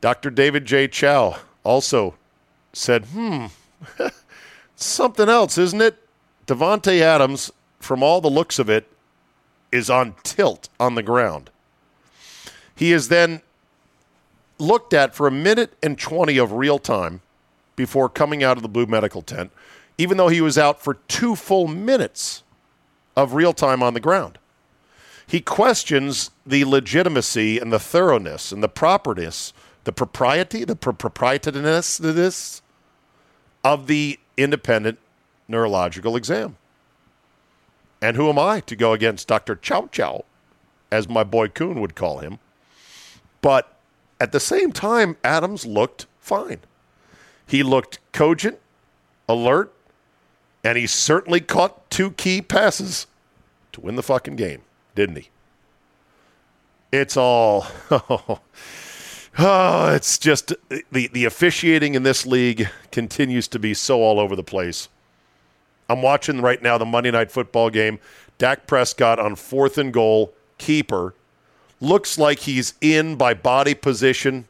Dr. 0.00 0.30
David 0.30 0.64
J. 0.64 0.88
Chow 0.88 1.38
also 1.64 2.16
said, 2.72 3.06
hmm, 3.06 3.46
something 4.76 5.28
else, 5.28 5.56
isn't 5.56 5.80
it? 5.80 5.98
Davante 6.46 7.00
Adams, 7.00 7.50
from 7.78 8.02
all 8.02 8.20
the 8.20 8.28
looks 8.28 8.58
of 8.58 8.68
it, 8.68 8.91
is 9.72 9.90
on 9.90 10.14
tilt 10.22 10.68
on 10.78 10.94
the 10.94 11.02
ground. 11.02 11.50
He 12.76 12.92
is 12.92 13.08
then 13.08 13.42
looked 14.58 14.94
at 14.94 15.14
for 15.14 15.26
a 15.26 15.30
minute 15.32 15.74
and 15.82 15.98
20 15.98 16.38
of 16.38 16.52
real 16.52 16.78
time 16.78 17.22
before 17.74 18.08
coming 18.08 18.44
out 18.44 18.56
of 18.56 18.62
the 18.62 18.68
blue 18.68 18.86
medical 18.86 19.22
tent, 19.22 19.50
even 19.98 20.16
though 20.16 20.28
he 20.28 20.40
was 20.40 20.56
out 20.56 20.80
for 20.80 20.94
two 21.08 21.34
full 21.34 21.66
minutes 21.66 22.42
of 23.16 23.34
real 23.34 23.52
time 23.52 23.82
on 23.82 23.94
the 23.94 24.00
ground. 24.00 24.38
He 25.26 25.40
questions 25.40 26.30
the 26.44 26.64
legitimacy 26.64 27.58
and 27.58 27.72
the 27.72 27.78
thoroughness 27.78 28.52
and 28.52 28.62
the 28.62 28.68
properness, 28.68 29.52
the 29.84 29.92
propriety, 29.92 30.64
the 30.64 30.76
pro- 30.76 30.92
proprietariness 30.92 32.60
of 33.64 33.86
the 33.86 34.18
independent 34.36 34.98
neurological 35.48 36.16
exam. 36.16 36.56
And 38.02 38.16
who 38.16 38.28
am 38.28 38.38
I 38.38 38.60
to 38.60 38.74
go 38.74 38.92
against 38.92 39.28
Dr. 39.28 39.54
Chow 39.54 39.88
Chow, 39.92 40.24
as 40.90 41.08
my 41.08 41.22
boy 41.22 41.46
Coon 41.48 41.80
would 41.80 41.94
call 41.94 42.18
him? 42.18 42.40
But 43.40 43.76
at 44.20 44.32
the 44.32 44.40
same 44.40 44.72
time, 44.72 45.16
Adams 45.22 45.64
looked 45.64 46.06
fine. 46.18 46.58
He 47.46 47.62
looked 47.62 48.00
cogent, 48.12 48.58
alert, 49.28 49.72
and 50.64 50.76
he 50.76 50.86
certainly 50.88 51.40
caught 51.40 51.90
two 51.90 52.10
key 52.10 52.42
passes 52.42 53.06
to 53.70 53.80
win 53.80 53.94
the 53.94 54.02
fucking 54.02 54.36
game, 54.36 54.62
didn't 54.96 55.16
he? 55.16 55.28
It's 56.90 57.16
all. 57.16 57.66
Oh, 59.38 59.94
it's 59.94 60.18
just 60.18 60.52
the, 60.68 61.08
the 61.08 61.24
officiating 61.24 61.94
in 61.94 62.02
this 62.02 62.26
league 62.26 62.68
continues 62.90 63.48
to 63.48 63.58
be 63.58 63.72
so 63.72 64.02
all 64.02 64.20
over 64.20 64.36
the 64.36 64.42
place. 64.42 64.90
I'm 65.88 66.02
watching 66.02 66.40
right 66.40 66.62
now 66.62 66.78
the 66.78 66.86
Monday 66.86 67.10
Night 67.10 67.30
Football 67.30 67.70
game. 67.70 67.98
Dak 68.38 68.66
Prescott 68.66 69.18
on 69.18 69.36
fourth 69.36 69.78
and 69.78 69.92
goal, 69.92 70.32
keeper. 70.58 71.14
Looks 71.80 72.18
like 72.18 72.40
he's 72.40 72.74
in 72.80 73.16
by 73.16 73.34
body 73.34 73.74
position, 73.74 74.46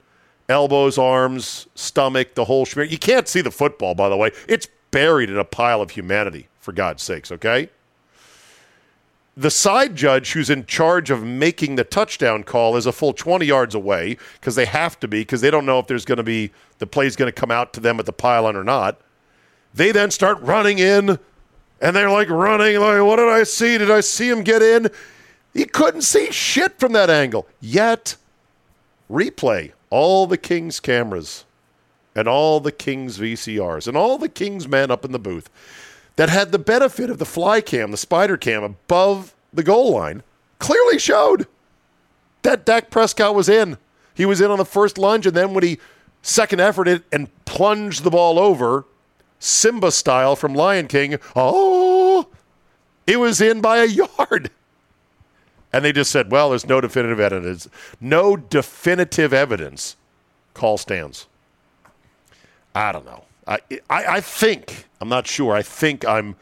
elbows, 0.48 0.98
arms, 0.98 1.66
stomach, 1.74 2.34
the 2.34 2.44
whole 2.44 2.66
schmear. 2.66 2.88
You 2.88 2.98
can't 2.98 3.28
see 3.28 3.40
the 3.40 3.50
football, 3.50 3.94
by 3.94 4.08
the 4.08 4.16
way. 4.16 4.30
It's 4.48 4.68
buried 4.90 5.30
in 5.30 5.38
a 5.38 5.44
pile 5.44 5.80
of 5.80 5.90
humanity, 5.90 6.48
for 6.60 6.72
God's 6.72 7.02
sakes, 7.02 7.32
okay? 7.32 7.70
the 9.36 9.50
side 9.50 9.96
judge 9.96 10.32
who's 10.32 10.50
in 10.50 10.66
charge 10.66 11.10
of 11.10 11.24
making 11.24 11.76
the 11.76 11.84
touchdown 11.84 12.44
call 12.44 12.76
is 12.76 12.84
a 12.84 12.92
full 12.92 13.12
20 13.12 13.46
yards 13.46 13.74
away 13.74 14.16
because 14.34 14.54
they 14.56 14.66
have 14.66 15.00
to 15.00 15.08
be 15.08 15.22
because 15.22 15.40
they 15.40 15.50
don't 15.50 15.64
know 15.64 15.78
if 15.78 15.86
there's 15.86 16.04
going 16.04 16.18
to 16.18 16.22
be 16.22 16.50
the 16.78 16.86
play's 16.86 17.16
going 17.16 17.28
to 17.28 17.32
come 17.32 17.50
out 17.50 17.72
to 17.72 17.80
them 17.80 17.98
at 17.98 18.06
the 18.06 18.12
pylon 18.12 18.56
or 18.56 18.64
not. 18.64 19.00
They 19.74 19.92
then 19.92 20.10
start 20.10 20.40
running 20.40 20.78
in 20.78 21.18
and 21.80 21.96
they're 21.96 22.10
like 22.10 22.30
running 22.30 22.78
like 22.78 23.02
what 23.02 23.16
did 23.16 23.28
I 23.28 23.42
see? 23.44 23.78
Did 23.78 23.90
I 23.90 24.00
see 24.00 24.28
him 24.28 24.42
get 24.42 24.62
in? 24.62 24.90
He 25.52 25.64
couldn't 25.64 26.02
see 26.02 26.30
shit 26.30 26.78
from 26.78 26.92
that 26.92 27.10
angle. 27.10 27.46
Yet 27.60 28.16
replay 29.10 29.72
all 29.90 30.26
the 30.26 30.38
Kings 30.38 30.80
cameras 30.80 31.44
and 32.14 32.28
all 32.28 32.60
the 32.60 32.72
Kings 32.72 33.18
VCRs 33.18 33.86
and 33.86 33.96
all 33.96 34.18
the 34.18 34.28
Kings 34.28 34.68
men 34.68 34.90
up 34.90 35.04
in 35.04 35.12
the 35.12 35.18
booth 35.18 35.50
that 36.16 36.28
had 36.28 36.52
the 36.52 36.58
benefit 36.58 37.10
of 37.10 37.18
the 37.18 37.24
fly 37.24 37.60
cam, 37.60 37.90
the 37.90 37.96
spider 37.96 38.36
cam 38.36 38.62
above 38.62 39.34
the 39.52 39.62
goal 39.62 39.92
line, 39.92 40.22
clearly 40.58 40.98
showed 40.98 41.46
that 42.42 42.66
Dak 42.66 42.90
Prescott 42.90 43.34
was 43.34 43.48
in. 43.48 43.78
He 44.14 44.26
was 44.26 44.40
in 44.40 44.50
on 44.50 44.58
the 44.58 44.64
first 44.64 44.98
lunge, 44.98 45.26
and 45.26 45.34
then 45.34 45.54
when 45.54 45.64
he 45.64 45.78
second 46.20 46.58
efforted 46.58 47.02
and 47.10 47.28
plunged 47.44 48.04
the 48.04 48.10
ball 48.10 48.38
over, 48.38 48.84
Simba 49.42 49.90
style 49.90 50.36
from 50.36 50.54
Lion 50.54 50.86
King, 50.86 51.18
oh, 51.34 52.28
it 53.08 53.16
was 53.16 53.40
in 53.40 53.60
by 53.60 53.78
a 53.78 53.86
yard. 53.86 54.52
And 55.72 55.84
they 55.84 55.90
just 55.90 56.12
said, 56.12 56.30
well, 56.30 56.50
there's 56.50 56.68
no 56.68 56.80
definitive 56.80 57.18
evidence. 57.18 57.68
No 58.00 58.36
definitive 58.36 59.32
evidence. 59.32 59.96
Call 60.54 60.78
stands. 60.78 61.26
I 62.72 62.92
don't 62.92 63.04
know. 63.04 63.24
I, 63.48 63.58
I, 63.90 64.04
I 64.06 64.20
think, 64.20 64.86
I'm 65.00 65.08
not 65.08 65.26
sure, 65.26 65.56
I 65.56 65.62
think 65.62 66.06
I'm 66.06 66.36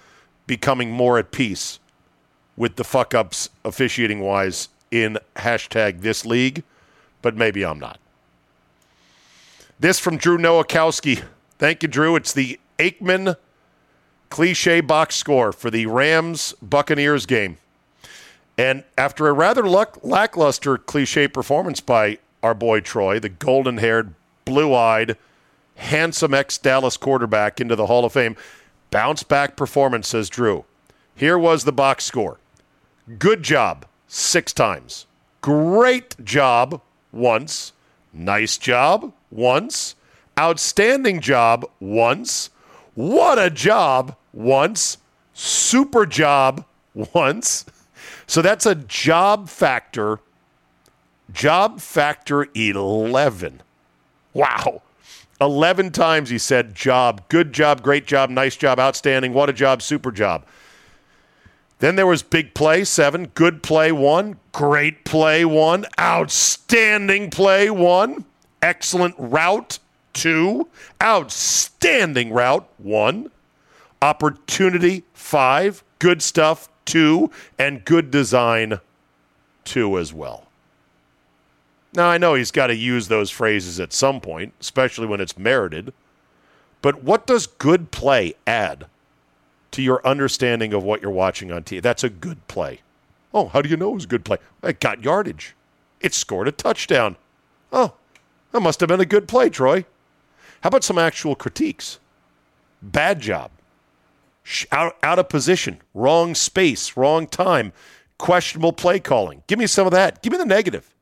becoming 0.47 0.91
more 0.91 1.19
at 1.19 1.33
peace 1.33 1.79
with 2.55 2.77
the 2.77 2.85
fuck 2.85 3.15
ups 3.15 3.49
officiating 3.65 4.21
wise 4.21 4.69
in 4.91 5.17
hashtag 5.37 6.03
this 6.03 6.27
league, 6.27 6.65
but 7.23 7.35
maybe 7.35 7.65
I'm 7.65 7.79
not. 7.79 7.99
This 9.79 9.99
from 9.99 10.19
Drew 10.19 10.37
Nowakowski. 10.37 11.25
Thank 11.59 11.83
you, 11.83 11.89
Drew. 11.89 12.15
It's 12.15 12.35
the 12.35 12.61
Aikman 12.81 13.37
cliche 14.31 14.81
box 14.81 15.17
score 15.17 15.53
for 15.53 15.71
the 15.71 15.85
Rams 15.85 16.55
Buccaneers 16.63 17.27
game. 17.27 17.59
And 18.57 18.85
after 18.97 19.29
a 19.29 19.33
rather 19.33 19.67
luck, 19.67 19.99
lackluster 20.03 20.79
cliche 20.79 21.29
performance 21.29 21.81
by 21.81 22.19
our 22.43 22.55
boy 22.55 22.81
Troy, 22.81 23.19
the 23.19 23.29
golden 23.29 23.79
haired, 23.79 24.15
blue 24.47 24.75
eyed, 24.75 25.19
handsome 25.77 26.33
ex 26.33 26.57
Dallas 26.57 26.97
quarterback 26.97 27.61
into 27.61 27.77
the 27.77 27.87
Hall 27.87 28.07
of 28.07 28.15
Fame. 28.15 28.37
Bounce 28.91 29.23
back 29.23 29.57
performance, 29.57 30.09
says 30.09 30.31
Drew. 30.31 30.65
Here 31.15 31.39
was 31.39 31.65
the 31.65 31.73
box 31.73 32.05
score 32.05 32.39
good 33.19 33.43
job, 33.43 33.85
six 34.07 34.53
times. 34.55 35.07
Great 35.43 36.17
job, 36.25 36.81
once. 37.13 37.73
Nice 38.13 38.57
job, 38.57 39.13
once. 39.31 39.97
Outstanding 40.39 41.21
job, 41.21 41.69
once. 41.79 42.51
What 43.01 43.39
a 43.39 43.49
job, 43.49 44.15
once. 44.31 44.99
Super 45.33 46.05
job, 46.05 46.67
once. 46.95 47.65
So 48.27 48.43
that's 48.43 48.67
a 48.67 48.75
job 48.75 49.49
factor. 49.49 50.21
Job 51.33 51.81
factor 51.81 52.47
11. 52.55 53.63
Wow. 54.35 54.83
11 55.41 55.93
times 55.93 56.29
he 56.29 56.37
said 56.37 56.75
job, 56.75 57.27
good 57.31 57.55
job, 57.55 57.81
great 57.81 58.07
job, 58.07 58.29
nice 58.29 58.55
job, 58.55 58.79
outstanding, 58.79 59.33
what 59.33 59.49
a 59.49 59.55
job, 59.55 59.81
super 59.81 60.13
job. 60.13 60.45
Then 61.79 61.97
there 61.97 62.07
was 62.07 62.23
big 62.23 62.53
play, 62.53 62.85
seven, 62.85 63.29
good 63.29 63.63
play, 63.63 63.91
one, 63.93 64.37
great 64.53 65.07
play, 65.07 65.47
one, 65.47 65.87
outstanding 65.99 67.31
play, 67.31 67.71
one, 67.71 68.27
excellent 68.61 69.15
route, 69.17 69.79
two, 70.13 70.69
outstanding 71.03 72.33
route, 72.33 72.69
one, 72.79 73.31
opportunity, 74.03 75.05
five, 75.13 75.83
good 75.99 76.23
stuff, 76.23 76.69
two, 76.85 77.31
and 77.59 77.85
good 77.85 78.11
design, 78.11 78.81
two 79.65 79.99
as 79.99 80.13
well. 80.13 80.47
Now, 81.93 82.09
I 82.09 82.19
know 82.19 82.35
he's 82.35 82.53
got 82.53 82.69
to 82.69 82.77
use 82.77 83.09
those 83.09 83.31
phrases 83.31 83.81
at 83.81 83.93
some 83.93 84.21
point, 84.21 84.55
especially 84.61 85.07
when 85.07 85.21
it's 85.21 85.37
merited. 85.37 85.93
But 86.83 87.03
what 87.03 87.27
does 87.27 87.47
good 87.47 87.91
play 87.91 88.35
add 88.47 88.87
to 89.73 89.83
your 89.83 90.07
understanding 90.07 90.73
of 90.73 90.83
what 90.83 91.03
you're 91.03 91.11
watching 91.11 91.53
on 91.53 91.65
TV? 91.65 91.83
That's 91.83 92.05
a 92.05 92.09
good 92.09 92.47
play. 92.49 92.81
Oh, 93.35 93.49
how 93.49 93.61
do 93.61 93.69
you 93.69 93.77
know 93.77 93.91
it 93.91 93.95
was 93.95 94.05
a 94.05 94.09
good 94.09 94.25
play? 94.25 94.39
It 94.63 94.81
got 94.81 95.05
yardage. 95.05 95.55
It 96.01 96.15
scored 96.15 96.49
a 96.49 96.53
touchdown. 96.53 97.17
Oh, 97.73 97.95
that 98.53 98.61
must 98.61 98.81
have 98.81 98.89
been 98.89 99.01
a 99.01 99.07
good 99.07 99.29
play, 99.29 99.51
Troy. 99.51 99.85
How 100.63 100.69
about 100.69 100.85
some 100.85 100.99
actual 100.99 101.35
critiques? 101.35 101.99
Bad 102.83 103.21
job. 103.21 103.51
Out, 104.73 104.97
out 105.03 105.19
of 105.19 105.29
position. 105.29 105.81
Wrong 105.95 106.35
space. 106.35 106.97
Wrong 106.97 107.27
time. 107.27 107.73
Questionable 108.19 108.73
play 108.73 109.01
calling. 109.01 109.43
Give 109.47 109.59
me 109.59 109.67
some 109.67 109.87
of 109.87 109.93
that. 109.93 110.23
Give 110.23 110.33
me 110.33 110.39
the 110.39 110.45
negative. 110.45 110.95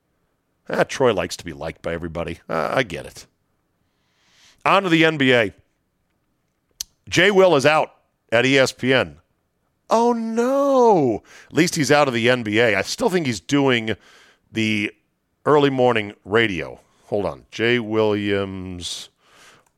Ah, 0.68 0.84
Troy 0.84 1.12
likes 1.12 1.36
to 1.36 1.44
be 1.44 1.52
liked 1.52 1.82
by 1.82 1.94
everybody. 1.94 2.38
Uh, 2.48 2.72
I 2.74 2.82
get 2.82 3.06
it. 3.06 3.26
On 4.64 4.82
to 4.82 4.88
the 4.88 5.02
NBA. 5.02 5.54
Jay 7.08 7.30
Will 7.30 7.56
is 7.56 7.64
out 7.64 7.94
at 8.30 8.44
ESPN. 8.44 9.16
Oh 9.90 10.12
no! 10.12 11.22
At 11.46 11.56
least 11.56 11.74
he's 11.74 11.90
out 11.90 12.08
of 12.08 12.14
the 12.14 12.26
NBA. 12.26 12.76
I 12.76 12.82
still 12.82 13.08
think 13.08 13.24
he's 13.24 13.40
doing 13.40 13.96
the 14.52 14.92
early 15.46 15.70
morning 15.70 16.12
radio. 16.26 16.78
Hold 17.06 17.24
on, 17.24 17.46
Jay 17.50 17.78
Williams 17.78 19.08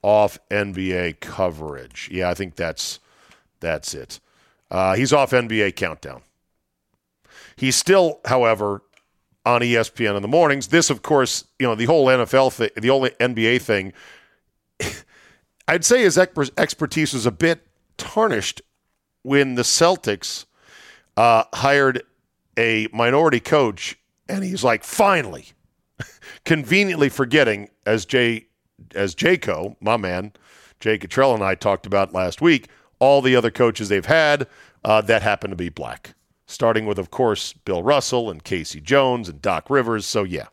off 0.02 0.38
NBA 0.50 1.20
coverage. 1.20 2.08
Yeah, 2.12 2.30
I 2.30 2.34
think 2.34 2.56
that's 2.56 3.00
that's 3.60 3.94
it. 3.94 4.20
Uh, 4.70 4.94
he's 4.94 5.12
off 5.12 5.32
NBA 5.32 5.76
countdown. 5.76 6.22
He's 7.56 7.76
still, 7.76 8.20
however, 8.24 8.82
on 9.44 9.60
ESPN 9.60 10.16
in 10.16 10.22
the 10.22 10.28
mornings. 10.28 10.68
This, 10.68 10.90
of 10.90 11.02
course, 11.02 11.44
you 11.58 11.66
know 11.66 11.74
the 11.74 11.86
whole 11.86 12.06
NFL 12.06 12.52
thing, 12.52 12.70
the 12.76 12.88
whole 12.88 13.06
NBA 13.06 13.60
thing. 13.62 13.92
I'd 15.68 15.84
say 15.84 16.02
his 16.02 16.18
expertise 16.18 17.12
was 17.12 17.26
a 17.26 17.30
bit 17.30 17.66
tarnished 17.96 18.62
when 19.22 19.54
the 19.54 19.62
Celtics 19.62 20.46
uh, 21.16 21.44
hired 21.52 22.02
a 22.58 22.88
minority 22.92 23.40
coach, 23.40 23.96
and 24.28 24.42
he's 24.42 24.64
like, 24.64 24.82
finally, 24.82 25.46
conveniently 26.44 27.08
forgetting, 27.08 27.68
as 27.86 28.04
Jay, 28.04 28.46
as 28.94 29.14
Jayco, 29.14 29.76
my 29.80 29.96
man, 29.96 30.32
Jay 30.80 30.98
Cottrell 30.98 31.34
and 31.34 31.42
I 31.44 31.54
talked 31.54 31.86
about 31.86 32.14
last 32.14 32.40
week, 32.40 32.68
all 32.98 33.22
the 33.22 33.36
other 33.36 33.50
coaches 33.50 33.88
they've 33.88 34.04
had 34.06 34.46
uh, 34.84 35.00
that 35.02 35.22
happen 35.22 35.50
to 35.50 35.56
be 35.56 35.68
black, 35.68 36.14
starting 36.46 36.86
with, 36.86 36.98
of 36.98 37.10
course, 37.10 37.52
Bill 37.52 37.82
Russell 37.82 38.30
and 38.30 38.42
K.C. 38.44 38.80
Jones 38.80 39.28
and 39.28 39.42
Doc 39.42 39.68
Rivers. 39.68 40.06
So 40.06 40.24
yeah, 40.24 40.48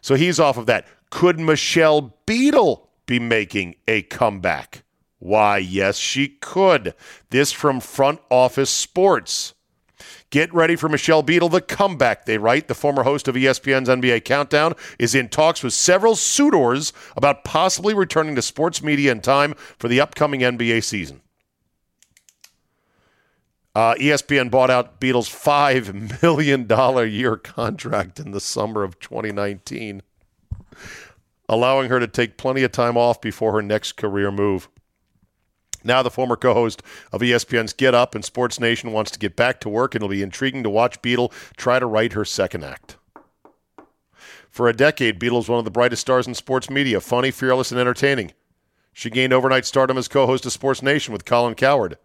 so 0.00 0.16
he's 0.16 0.38
off 0.38 0.58
of 0.58 0.66
that. 0.66 0.86
Could 1.10 1.38
Michelle 1.40 2.14
Beadle 2.26 2.90
be 3.06 3.18
making 3.18 3.76
a 3.88 4.02
comeback? 4.02 4.82
Why, 5.18 5.58
yes, 5.58 5.96
she 5.96 6.28
could. 6.28 6.94
This 7.30 7.52
from 7.52 7.80
Front 7.80 8.20
Office 8.30 8.70
Sports. 8.70 9.53
Get 10.34 10.52
ready 10.52 10.74
for 10.74 10.88
Michelle 10.88 11.22
Beadle, 11.22 11.48
the 11.48 11.60
comeback, 11.60 12.24
they 12.24 12.38
write. 12.38 12.66
The 12.66 12.74
former 12.74 13.04
host 13.04 13.28
of 13.28 13.36
ESPN's 13.36 13.88
NBA 13.88 14.24
Countdown 14.24 14.74
is 14.98 15.14
in 15.14 15.28
talks 15.28 15.62
with 15.62 15.72
several 15.72 16.16
suitors 16.16 16.92
about 17.16 17.44
possibly 17.44 17.94
returning 17.94 18.34
to 18.34 18.42
sports 18.42 18.82
media 18.82 19.12
in 19.12 19.20
time 19.20 19.54
for 19.78 19.86
the 19.86 20.00
upcoming 20.00 20.40
NBA 20.40 20.82
season. 20.82 21.20
Uh, 23.76 23.94
ESPN 23.94 24.50
bought 24.50 24.70
out 24.70 24.98
Beadle's 24.98 25.28
$5 25.28 26.20
million 26.20 27.12
year 27.12 27.36
contract 27.36 28.18
in 28.18 28.32
the 28.32 28.40
summer 28.40 28.82
of 28.82 28.98
2019, 28.98 30.02
allowing 31.48 31.88
her 31.88 32.00
to 32.00 32.08
take 32.08 32.38
plenty 32.38 32.64
of 32.64 32.72
time 32.72 32.96
off 32.96 33.20
before 33.20 33.52
her 33.52 33.62
next 33.62 33.92
career 33.92 34.32
move. 34.32 34.68
Now, 35.84 36.02
the 36.02 36.10
former 36.10 36.36
co 36.36 36.54
host 36.54 36.82
of 37.12 37.20
ESPN's 37.20 37.74
Get 37.74 37.94
Up 37.94 38.14
and 38.14 38.24
Sports 38.24 38.58
Nation 38.58 38.92
wants 38.92 39.10
to 39.10 39.18
get 39.18 39.36
back 39.36 39.60
to 39.60 39.68
work, 39.68 39.94
and 39.94 40.02
it'll 40.02 40.10
be 40.10 40.22
intriguing 40.22 40.62
to 40.62 40.70
watch 40.70 41.00
Beadle 41.02 41.32
try 41.56 41.78
to 41.78 41.86
write 41.86 42.14
her 42.14 42.24
second 42.24 42.64
act. 42.64 42.96
For 44.50 44.68
a 44.68 44.72
decade, 44.72 45.18
Beadle 45.18 45.40
is 45.40 45.48
one 45.48 45.58
of 45.58 45.64
the 45.64 45.70
brightest 45.70 46.00
stars 46.00 46.26
in 46.26 46.34
sports 46.34 46.70
media, 46.70 47.00
funny, 47.00 47.30
fearless, 47.30 47.70
and 47.70 47.80
entertaining. 47.80 48.32
She 48.92 49.10
gained 49.10 49.32
overnight 49.32 49.66
stardom 49.66 49.98
as 49.98 50.08
co 50.08 50.26
host 50.26 50.46
of 50.46 50.52
Sports 50.52 50.80
Nation 50.80 51.12
with 51.12 51.24
Colin 51.24 51.54
Cowherd. 51.54 51.98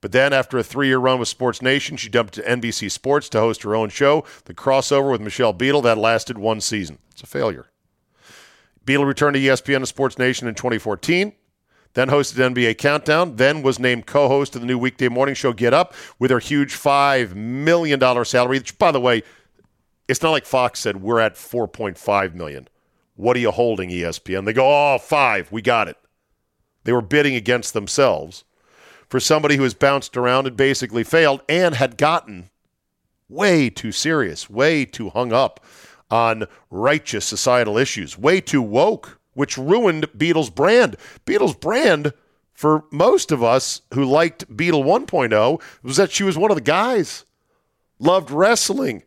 But 0.00 0.12
then, 0.12 0.32
after 0.32 0.58
a 0.58 0.62
three 0.62 0.88
year 0.88 0.98
run 0.98 1.18
with 1.18 1.28
Sports 1.28 1.62
Nation, 1.62 1.96
she 1.96 2.10
jumped 2.10 2.34
to 2.34 2.42
NBC 2.42 2.90
Sports 2.90 3.28
to 3.30 3.40
host 3.40 3.62
her 3.62 3.74
own 3.74 3.88
show, 3.88 4.24
The 4.44 4.54
Crossover 4.54 5.10
with 5.10 5.20
Michelle 5.20 5.52
Beadle. 5.52 5.82
That 5.82 5.98
lasted 5.98 6.36
one 6.36 6.60
season. 6.60 6.98
It's 7.12 7.22
a 7.22 7.26
failure. 7.26 7.70
Beadle 8.84 9.06
returned 9.06 9.34
to 9.34 9.40
ESPN 9.40 9.76
and 9.76 9.88
Sports 9.88 10.18
Nation 10.18 10.46
in 10.48 10.54
2014 10.54 11.32
then 11.98 12.10
hosted 12.10 12.54
NBA 12.54 12.78
Countdown, 12.78 13.34
then 13.34 13.60
was 13.60 13.80
named 13.80 14.06
co 14.06 14.28
host 14.28 14.54
of 14.54 14.60
the 14.60 14.68
new 14.68 14.78
weekday 14.78 15.08
morning 15.08 15.34
show 15.34 15.52
Get 15.52 15.74
Up 15.74 15.94
with 16.20 16.30
her 16.30 16.38
huge 16.38 16.74
$5 16.74 17.34
million 17.34 18.24
salary, 18.24 18.58
which, 18.58 18.78
by 18.78 18.92
the 18.92 19.00
way, 19.00 19.24
it's 20.06 20.22
not 20.22 20.30
like 20.30 20.46
Fox 20.46 20.78
said, 20.78 21.02
we're 21.02 21.18
at 21.18 21.34
$4.5 21.34 22.34
million. 22.34 22.68
What 23.16 23.36
are 23.36 23.40
you 23.40 23.50
holding, 23.50 23.90
ESPN? 23.90 24.44
They 24.44 24.52
go, 24.52 24.64
oh, 24.64 24.98
five, 24.98 25.50
we 25.50 25.60
got 25.60 25.88
it. 25.88 25.96
They 26.84 26.92
were 26.92 27.02
bidding 27.02 27.34
against 27.34 27.74
themselves 27.74 28.44
for 29.08 29.18
somebody 29.18 29.56
who 29.56 29.64
has 29.64 29.74
bounced 29.74 30.16
around 30.16 30.46
and 30.46 30.56
basically 30.56 31.02
failed 31.02 31.42
and 31.48 31.74
had 31.74 31.98
gotten 31.98 32.50
way 33.28 33.70
too 33.70 33.90
serious, 33.90 34.48
way 34.48 34.84
too 34.84 35.10
hung 35.10 35.32
up 35.32 35.58
on 36.12 36.46
righteous 36.70 37.24
societal 37.24 37.76
issues, 37.76 38.16
way 38.16 38.40
too 38.40 38.62
woke 38.62 39.17
which 39.38 39.56
ruined 39.56 40.04
Beadle's 40.18 40.50
brand. 40.50 40.96
Beadle's 41.24 41.54
brand, 41.54 42.12
for 42.52 42.82
most 42.90 43.30
of 43.30 43.40
us 43.40 43.82
who 43.94 44.04
liked 44.04 44.56
Beadle 44.56 44.82
1.0, 44.82 45.62
was 45.84 45.96
that 45.96 46.10
she 46.10 46.24
was 46.24 46.36
one 46.36 46.50
of 46.50 46.56
the 46.56 46.60
guys, 46.60 47.24
loved 48.00 48.32
wrestling, 48.32 49.04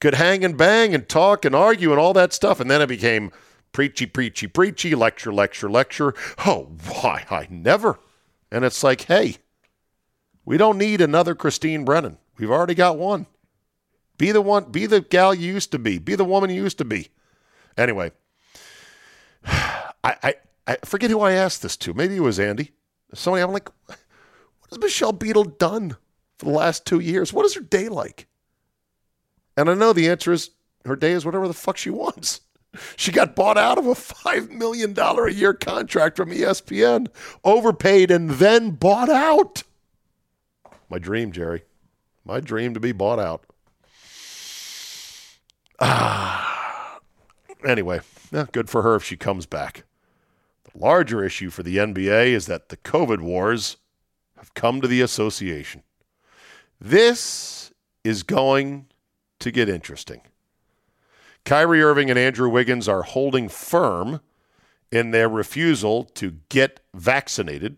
could 0.00 0.14
hang 0.14 0.44
and 0.44 0.58
bang 0.58 0.96
and 0.96 1.08
talk 1.08 1.44
and 1.44 1.54
argue 1.54 1.92
and 1.92 2.00
all 2.00 2.12
that 2.12 2.32
stuff. 2.32 2.58
And 2.58 2.68
then 2.68 2.82
it 2.82 2.88
became 2.88 3.30
preachy, 3.70 4.06
preachy, 4.06 4.48
preachy, 4.48 4.96
lecture, 4.96 5.32
lecture, 5.32 5.70
lecture. 5.70 6.12
Oh, 6.44 6.72
why? 6.88 7.24
I 7.30 7.46
never. 7.48 8.00
And 8.50 8.64
it's 8.64 8.82
like, 8.82 9.02
hey, 9.02 9.36
we 10.44 10.56
don't 10.56 10.76
need 10.76 11.00
another 11.00 11.36
Christine 11.36 11.84
Brennan. 11.84 12.18
We've 12.36 12.50
already 12.50 12.74
got 12.74 12.98
one. 12.98 13.26
Be 14.16 14.32
the 14.32 14.40
one, 14.40 14.72
be 14.72 14.86
the 14.86 15.02
gal 15.02 15.32
you 15.32 15.52
used 15.52 15.70
to 15.70 15.78
be, 15.78 15.98
be 15.98 16.16
the 16.16 16.24
woman 16.24 16.50
you 16.50 16.64
used 16.64 16.78
to 16.78 16.84
be. 16.84 17.10
Anyway, 17.76 18.10
I, 20.04 20.16
I, 20.22 20.34
I 20.66 20.76
forget 20.84 21.10
who 21.10 21.20
I 21.20 21.32
asked 21.32 21.62
this 21.62 21.76
to. 21.78 21.94
Maybe 21.94 22.16
it 22.16 22.20
was 22.20 22.38
Andy. 22.38 22.72
Somebody, 23.14 23.42
I'm 23.42 23.52
like, 23.52 23.70
what 23.86 23.98
has 24.70 24.78
Michelle 24.78 25.12
Beadle 25.12 25.44
done 25.44 25.96
for 26.38 26.46
the 26.46 26.52
last 26.52 26.84
two 26.84 27.00
years? 27.00 27.32
What 27.32 27.46
is 27.46 27.54
her 27.54 27.60
day 27.60 27.88
like? 27.88 28.26
And 29.56 29.68
I 29.68 29.74
know 29.74 29.92
the 29.92 30.08
answer 30.08 30.32
is 30.32 30.50
her 30.84 30.96
day 30.96 31.12
is 31.12 31.24
whatever 31.24 31.48
the 31.48 31.54
fuck 31.54 31.76
she 31.76 31.90
wants. 31.90 32.40
She 32.96 33.12
got 33.12 33.34
bought 33.34 33.56
out 33.56 33.78
of 33.78 33.86
a 33.86 33.94
$5 33.94 34.50
million 34.50 34.96
a 34.96 35.30
year 35.30 35.54
contract 35.54 36.16
from 36.16 36.30
ESPN, 36.30 37.08
overpaid, 37.42 38.10
and 38.10 38.28
then 38.32 38.72
bought 38.72 39.08
out. 39.08 39.62
My 40.90 40.98
dream, 40.98 41.32
Jerry. 41.32 41.62
My 42.26 42.40
dream 42.40 42.74
to 42.74 42.80
be 42.80 42.92
bought 42.92 43.18
out. 43.18 43.46
Ah. 45.80 46.44
Anyway, 47.66 48.00
yeah, 48.30 48.46
good 48.52 48.70
for 48.70 48.82
her 48.82 48.94
if 48.94 49.02
she 49.02 49.16
comes 49.16 49.44
back. 49.44 49.82
Larger 50.78 51.24
issue 51.24 51.50
for 51.50 51.62
the 51.62 51.76
NBA 51.76 52.28
is 52.28 52.46
that 52.46 52.68
the 52.68 52.76
COVID 52.76 53.20
wars 53.20 53.78
have 54.36 54.54
come 54.54 54.80
to 54.80 54.86
the 54.86 55.00
association. 55.00 55.82
This 56.80 57.72
is 58.04 58.22
going 58.22 58.86
to 59.40 59.50
get 59.50 59.68
interesting. 59.68 60.20
Kyrie 61.44 61.82
Irving 61.82 62.10
and 62.10 62.18
Andrew 62.18 62.48
Wiggins 62.48 62.88
are 62.88 63.02
holding 63.02 63.48
firm 63.48 64.20
in 64.92 65.10
their 65.10 65.28
refusal 65.28 66.04
to 66.04 66.36
get 66.48 66.80
vaccinated, 66.94 67.76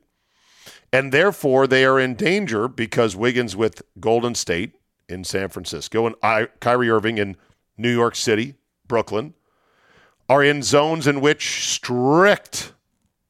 and 0.93 1.11
therefore 1.13 1.67
they 1.67 1.85
are 1.85 1.99
in 1.99 2.15
danger 2.15 2.69
because 2.69 3.17
Wiggins 3.17 3.57
with 3.57 3.83
Golden 3.99 4.35
State 4.35 4.75
in 5.09 5.25
San 5.25 5.49
Francisco 5.49 6.07
and 6.07 6.17
I, 6.23 6.49
Kyrie 6.61 6.91
Irving 6.91 7.17
in 7.19 7.37
New 7.79 7.93
York 7.93 8.15
City, 8.15 8.55
Brooklyn, 8.87 9.35
are 10.29 10.45
in 10.45 10.63
zones 10.63 11.07
in 11.07 11.21
which 11.21 11.65
strict 11.65 12.75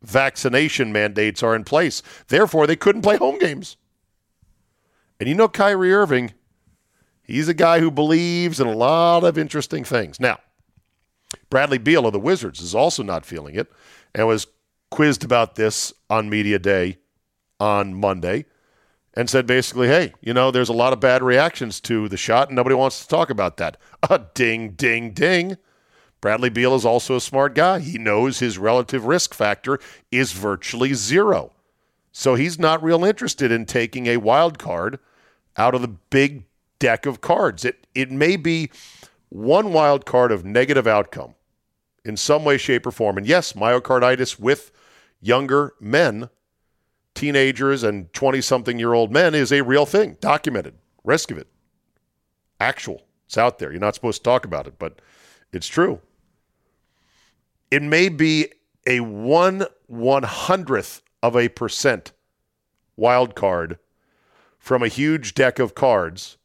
vaccination 0.02 0.92
mandates 0.92 1.42
are 1.42 1.54
in 1.54 1.64
place. 1.64 2.02
Therefore, 2.28 2.66
they 2.66 2.76
couldn't 2.76 3.02
play 3.02 3.16
home 3.16 3.38
games. 3.38 3.76
And 5.18 5.28
you 5.28 5.34
know, 5.34 5.48
Kyrie 5.48 5.92
Irving, 5.92 6.32
he's 7.22 7.48
a 7.48 7.54
guy 7.54 7.80
who 7.80 7.90
believes 7.90 8.60
in 8.60 8.66
a 8.66 8.74
lot 8.76 9.24
of 9.24 9.36
interesting 9.36 9.84
things. 9.84 10.18
Now, 10.18 10.38
Bradley 11.50 11.78
Beal 11.78 12.06
of 12.06 12.12
the 12.12 12.20
Wizards 12.20 12.60
is 12.60 12.74
also 12.74 13.02
not 13.02 13.26
feeling 13.26 13.54
it 13.54 13.70
and 14.14 14.26
was 14.26 14.46
quizzed 14.90 15.24
about 15.24 15.54
this 15.54 15.92
on 16.08 16.30
Media 16.30 16.58
Day 16.58 16.98
on 17.58 17.94
Monday 17.94 18.46
and 19.14 19.28
said 19.28 19.46
basically, 19.46 19.88
hey, 19.88 20.12
you 20.20 20.32
know, 20.32 20.50
there's 20.50 20.68
a 20.68 20.74
lot 20.74 20.92
of 20.92 21.00
bad 21.00 21.22
reactions 21.22 21.80
to 21.82 22.08
the 22.08 22.16
shot 22.16 22.48
and 22.48 22.56
nobody 22.56 22.74
wants 22.74 23.02
to 23.02 23.08
talk 23.08 23.30
about 23.30 23.56
that. 23.58 23.76
A 24.10 24.20
ding, 24.34 24.70
ding, 24.70 25.12
ding. 25.12 25.56
Bradley 26.20 26.50
Beal 26.50 26.74
is 26.74 26.85
also 26.85 27.16
a 27.16 27.20
smart 27.20 27.54
guy. 27.54 27.80
He 27.80 27.98
knows 27.98 28.38
his 28.38 28.59
relative 28.59 29.06
risk 29.06 29.33
factor 29.33 29.78
is 30.11 30.33
virtually 30.33 30.94
zero. 30.94 31.52
So 32.12 32.35
he's 32.35 32.59
not 32.59 32.83
real 32.83 33.04
interested 33.04 33.50
in 33.50 33.66
taking 33.66 34.06
a 34.06 34.18
wild 34.18 34.59
card 34.59 34.98
out 35.56 35.74
of 35.74 35.83
the 35.83 35.88
big 35.88 36.44
deck 36.78 37.06
of 37.06 37.20
cards. 37.20 37.64
It 37.64 37.87
it 37.94 38.11
may 38.11 38.37
be 38.37 38.70
one 39.28 39.72
wild 39.72 40.04
card 40.04 40.33
of 40.33 40.44
negative 40.44 40.87
outcome 40.87 41.35
in 42.04 42.16
some 42.16 42.44
way, 42.44 42.56
shape, 42.56 42.87
or 42.87 42.90
form. 42.90 43.18
And 43.18 43.26
yes, 43.26 43.52
myocarditis 43.52 44.38
with 44.38 44.72
younger 45.20 45.74
men, 45.80 46.30
teenagers 47.14 47.83
and 47.83 48.12
20 48.12 48.40
something 48.40 48.78
year 48.78 48.92
old 48.92 49.12
men 49.12 49.35
is 49.35 49.52
a 49.52 49.62
real 49.62 49.87
thing, 49.87 50.16
documented. 50.20 50.74
Risk 51.04 51.30
of 51.30 51.38
it. 51.38 51.48
Actual. 52.59 53.02
It's 53.26 53.38
out 53.38 53.59
there. 53.59 53.70
You're 53.70 53.80
not 53.80 53.94
supposed 53.94 54.18
to 54.18 54.24
talk 54.24 54.44
about 54.44 54.66
it, 54.66 54.74
but 54.78 55.00
it's 55.52 55.68
true. 55.68 56.00
It 57.70 57.83
may 57.83 58.09
be 58.09 58.48
a 58.87 59.00
one 59.00 59.66
one 59.87 60.22
hundredth 60.22 61.02
of 61.22 61.37
a 61.37 61.48
percent 61.48 62.12
wild 62.96 63.35
card 63.35 63.78
from 64.59 64.83
a 64.83 64.88
huge 64.88 65.35
deck 65.35 65.59
of 65.59 65.74
cards. 65.74 66.37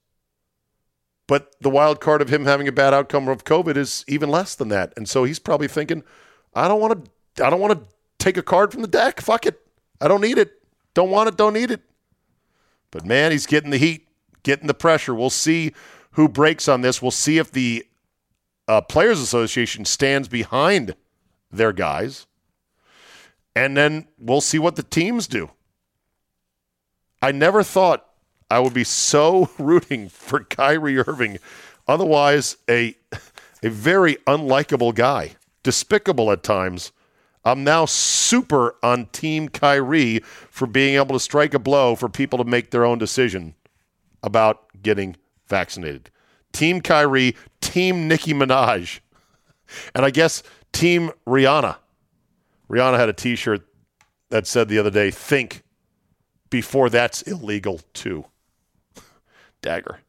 But 1.28 1.56
the 1.60 1.70
wild 1.70 2.00
card 2.00 2.22
of 2.22 2.30
him 2.30 2.46
having 2.46 2.68
a 2.68 2.72
bad 2.72 2.94
outcome 2.94 3.28
of 3.28 3.46
COVID 3.46 3.78
is 3.78 4.06
even 4.08 4.30
less 4.30 4.54
than 4.56 4.68
that. 4.70 4.94
And 4.96 5.10
so 5.10 5.24
he's 5.24 5.40
probably 5.40 5.68
thinking, 5.68 6.04
I 6.54 6.68
don't 6.68 6.80
want 6.80 7.06
to 7.36 7.46
I 7.46 7.50
don't 7.50 7.60
want 7.60 7.74
to 7.74 7.88
take 8.20 8.38
a 8.38 8.44
card 8.44 8.72
from 8.72 8.82
the 8.82 8.88
deck. 8.88 9.22
Fuck 9.22 9.46
it. 9.46 9.60
I 10.00 10.08
don't 10.08 10.22
need 10.22 10.38
it. 10.38 10.62
Don't 10.94 11.10
want 11.10 11.28
it, 11.28 11.36
don't 11.36 11.54
need 11.54 11.72
it. 11.72 11.82
But 12.92 13.06
man, 13.06 13.32
he's 13.32 13.46
getting 13.46 13.72
the 13.72 13.78
heat, 13.78 14.08
getting 14.44 14.68
the 14.68 14.74
pressure. 14.74 15.14
We'll 15.14 15.30
see 15.30 15.74
who 16.12 16.30
breaks 16.30 16.70
on 16.70 16.82
this. 16.82 17.02
We'll 17.02 17.12
see 17.12 17.38
if 17.38 17.52
the 17.52 17.86
uh, 18.68 18.82
Players 18.82 19.20
Association 19.20 19.84
stands 19.84 20.30
behind 20.30 20.96
their 21.52 21.74
guys. 21.74 22.26
And 23.56 23.76
then 23.78 24.08
we'll 24.18 24.42
see 24.42 24.60
what 24.60 24.76
the 24.76 24.84
teams 24.84 25.28
do. 25.28 25.52
I 27.22 27.32
never 27.32 27.64
thought 27.64 28.06
I 28.50 28.60
would 28.60 28.74
be 28.74 28.84
so 28.84 29.50
rooting 29.58 30.10
for 30.10 30.44
Kyrie 30.44 31.00
Irving, 31.00 31.40
otherwise 31.88 32.58
a 32.70 32.96
a 33.64 33.70
very 33.70 34.16
unlikable 34.28 34.94
guy, 34.94 35.36
despicable 35.64 36.32
at 36.32 36.44
times. 36.44 36.92
I'm 37.44 37.64
now 37.64 37.86
super 37.86 38.76
on 38.84 39.06
Team 39.08 39.50
Kyrie 39.50 40.20
for 40.50 40.68
being 40.68 40.96
able 40.96 41.14
to 41.14 41.20
strike 41.20 41.54
a 41.54 41.60
blow 41.60 41.96
for 41.96 42.10
people 42.10 42.38
to 42.40 42.44
make 42.44 42.72
their 42.72 42.86
own 42.86 42.98
decision 42.98 43.56
about 44.24 44.66
getting 44.82 45.16
vaccinated. 45.48 46.10
Team 46.54 46.82
Kyrie, 46.82 47.36
Team 47.62 48.08
Nicki 48.08 48.34
Minaj, 48.34 49.00
and 49.94 50.06
I 50.06 50.10
guess 50.10 50.42
Team 50.76 51.12
Rihanna. 51.26 51.78
Rihanna 52.70 52.98
had 52.98 53.08
a 53.08 53.14
t 53.14 53.38
shirt 53.38 53.66
that 54.30 54.46
said 54.46 54.68
the 54.68 54.78
other 54.78 54.92
day, 54.92 55.10
think 55.10 55.64
before 56.50 56.90
that's 56.90 57.22
illegal 57.22 57.80
too. 57.94 58.26
Dagger. 59.62 60.00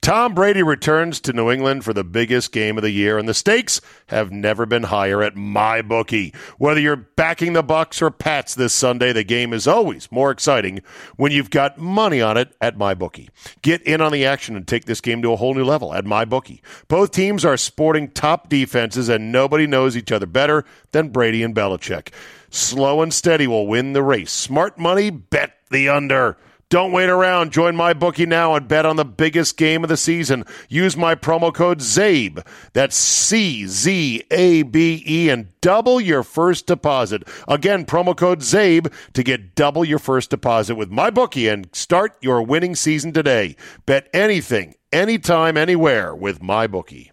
Tom 0.00 0.34
Brady 0.34 0.62
returns 0.62 1.20
to 1.20 1.32
New 1.32 1.50
England 1.50 1.84
for 1.84 1.92
the 1.92 2.04
biggest 2.04 2.52
game 2.52 2.78
of 2.78 2.82
the 2.82 2.90
year, 2.90 3.18
and 3.18 3.28
the 3.28 3.34
stakes 3.34 3.80
have 4.06 4.30
never 4.30 4.64
been 4.64 4.84
higher 4.84 5.22
at 5.22 5.36
my 5.36 5.82
bookie. 5.82 6.32
Whether 6.56 6.80
you're 6.80 6.96
backing 6.96 7.52
the 7.52 7.64
Bucs 7.64 8.00
or 8.00 8.10
Pats 8.10 8.54
this 8.54 8.72
Sunday, 8.72 9.12
the 9.12 9.24
game 9.24 9.52
is 9.52 9.66
always 9.66 10.10
more 10.10 10.30
exciting 10.30 10.80
when 11.16 11.32
you've 11.32 11.50
got 11.50 11.78
money 11.78 12.22
on 12.22 12.36
it 12.36 12.54
at 12.60 12.78
my 12.78 12.94
bookie. 12.94 13.28
Get 13.60 13.82
in 13.82 14.00
on 14.00 14.12
the 14.12 14.24
action 14.24 14.56
and 14.56 14.66
take 14.66 14.86
this 14.86 15.02
game 15.02 15.20
to 15.22 15.32
a 15.32 15.36
whole 15.36 15.54
new 15.54 15.64
level 15.64 15.92
at 15.92 16.06
my 16.06 16.24
bookie. 16.24 16.62
Both 16.86 17.10
teams 17.10 17.44
are 17.44 17.56
sporting 17.56 18.08
top 18.08 18.48
defenses, 18.48 19.08
and 19.10 19.30
nobody 19.30 19.66
knows 19.66 19.96
each 19.96 20.12
other 20.12 20.26
better 20.26 20.64
than 20.92 21.10
Brady 21.10 21.42
and 21.42 21.54
Belichick. 21.54 22.12
Slow 22.50 23.02
and 23.02 23.12
steady 23.12 23.46
will 23.46 23.66
win 23.66 23.92
the 23.92 24.02
race. 24.02 24.32
Smart 24.32 24.78
money, 24.78 25.10
bet 25.10 25.52
the 25.70 25.90
under. 25.90 26.38
Don't 26.70 26.92
wait 26.92 27.08
around. 27.08 27.50
Join 27.50 27.76
my 27.76 27.94
bookie 27.94 28.26
now 28.26 28.54
and 28.54 28.68
bet 28.68 28.84
on 28.84 28.96
the 28.96 29.04
biggest 29.04 29.56
game 29.56 29.82
of 29.82 29.88
the 29.88 29.96
season. 29.96 30.44
Use 30.68 30.98
my 30.98 31.14
promo 31.14 31.52
code 31.52 31.78
CZABE. 31.78 32.46
That's 32.74 32.94
C 32.94 33.66
Z 33.66 34.22
A 34.30 34.62
B 34.64 35.02
E 35.06 35.30
and 35.30 35.48
double 35.62 35.98
your 35.98 36.22
first 36.22 36.66
deposit. 36.66 37.26
Again, 37.48 37.86
promo 37.86 38.14
code 38.14 38.40
CZABE 38.40 38.92
to 39.14 39.22
get 39.22 39.54
double 39.54 39.82
your 39.82 39.98
first 39.98 40.28
deposit 40.28 40.74
with 40.74 40.90
my 40.90 41.08
bookie 41.08 41.48
and 41.48 41.70
start 41.72 42.16
your 42.20 42.42
winning 42.42 42.74
season 42.74 43.12
today. 43.12 43.56
Bet 43.86 44.10
anything, 44.12 44.74
anytime, 44.92 45.56
anywhere 45.56 46.14
with 46.14 46.42
my 46.42 46.66
bookie. 46.66 47.12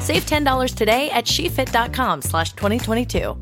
Save 0.00 0.26
$10 0.26 0.74
today 0.74 1.10
at 1.10 1.24
shefit.com 1.24 2.22
slash 2.22 2.52
2022. 2.52 3.36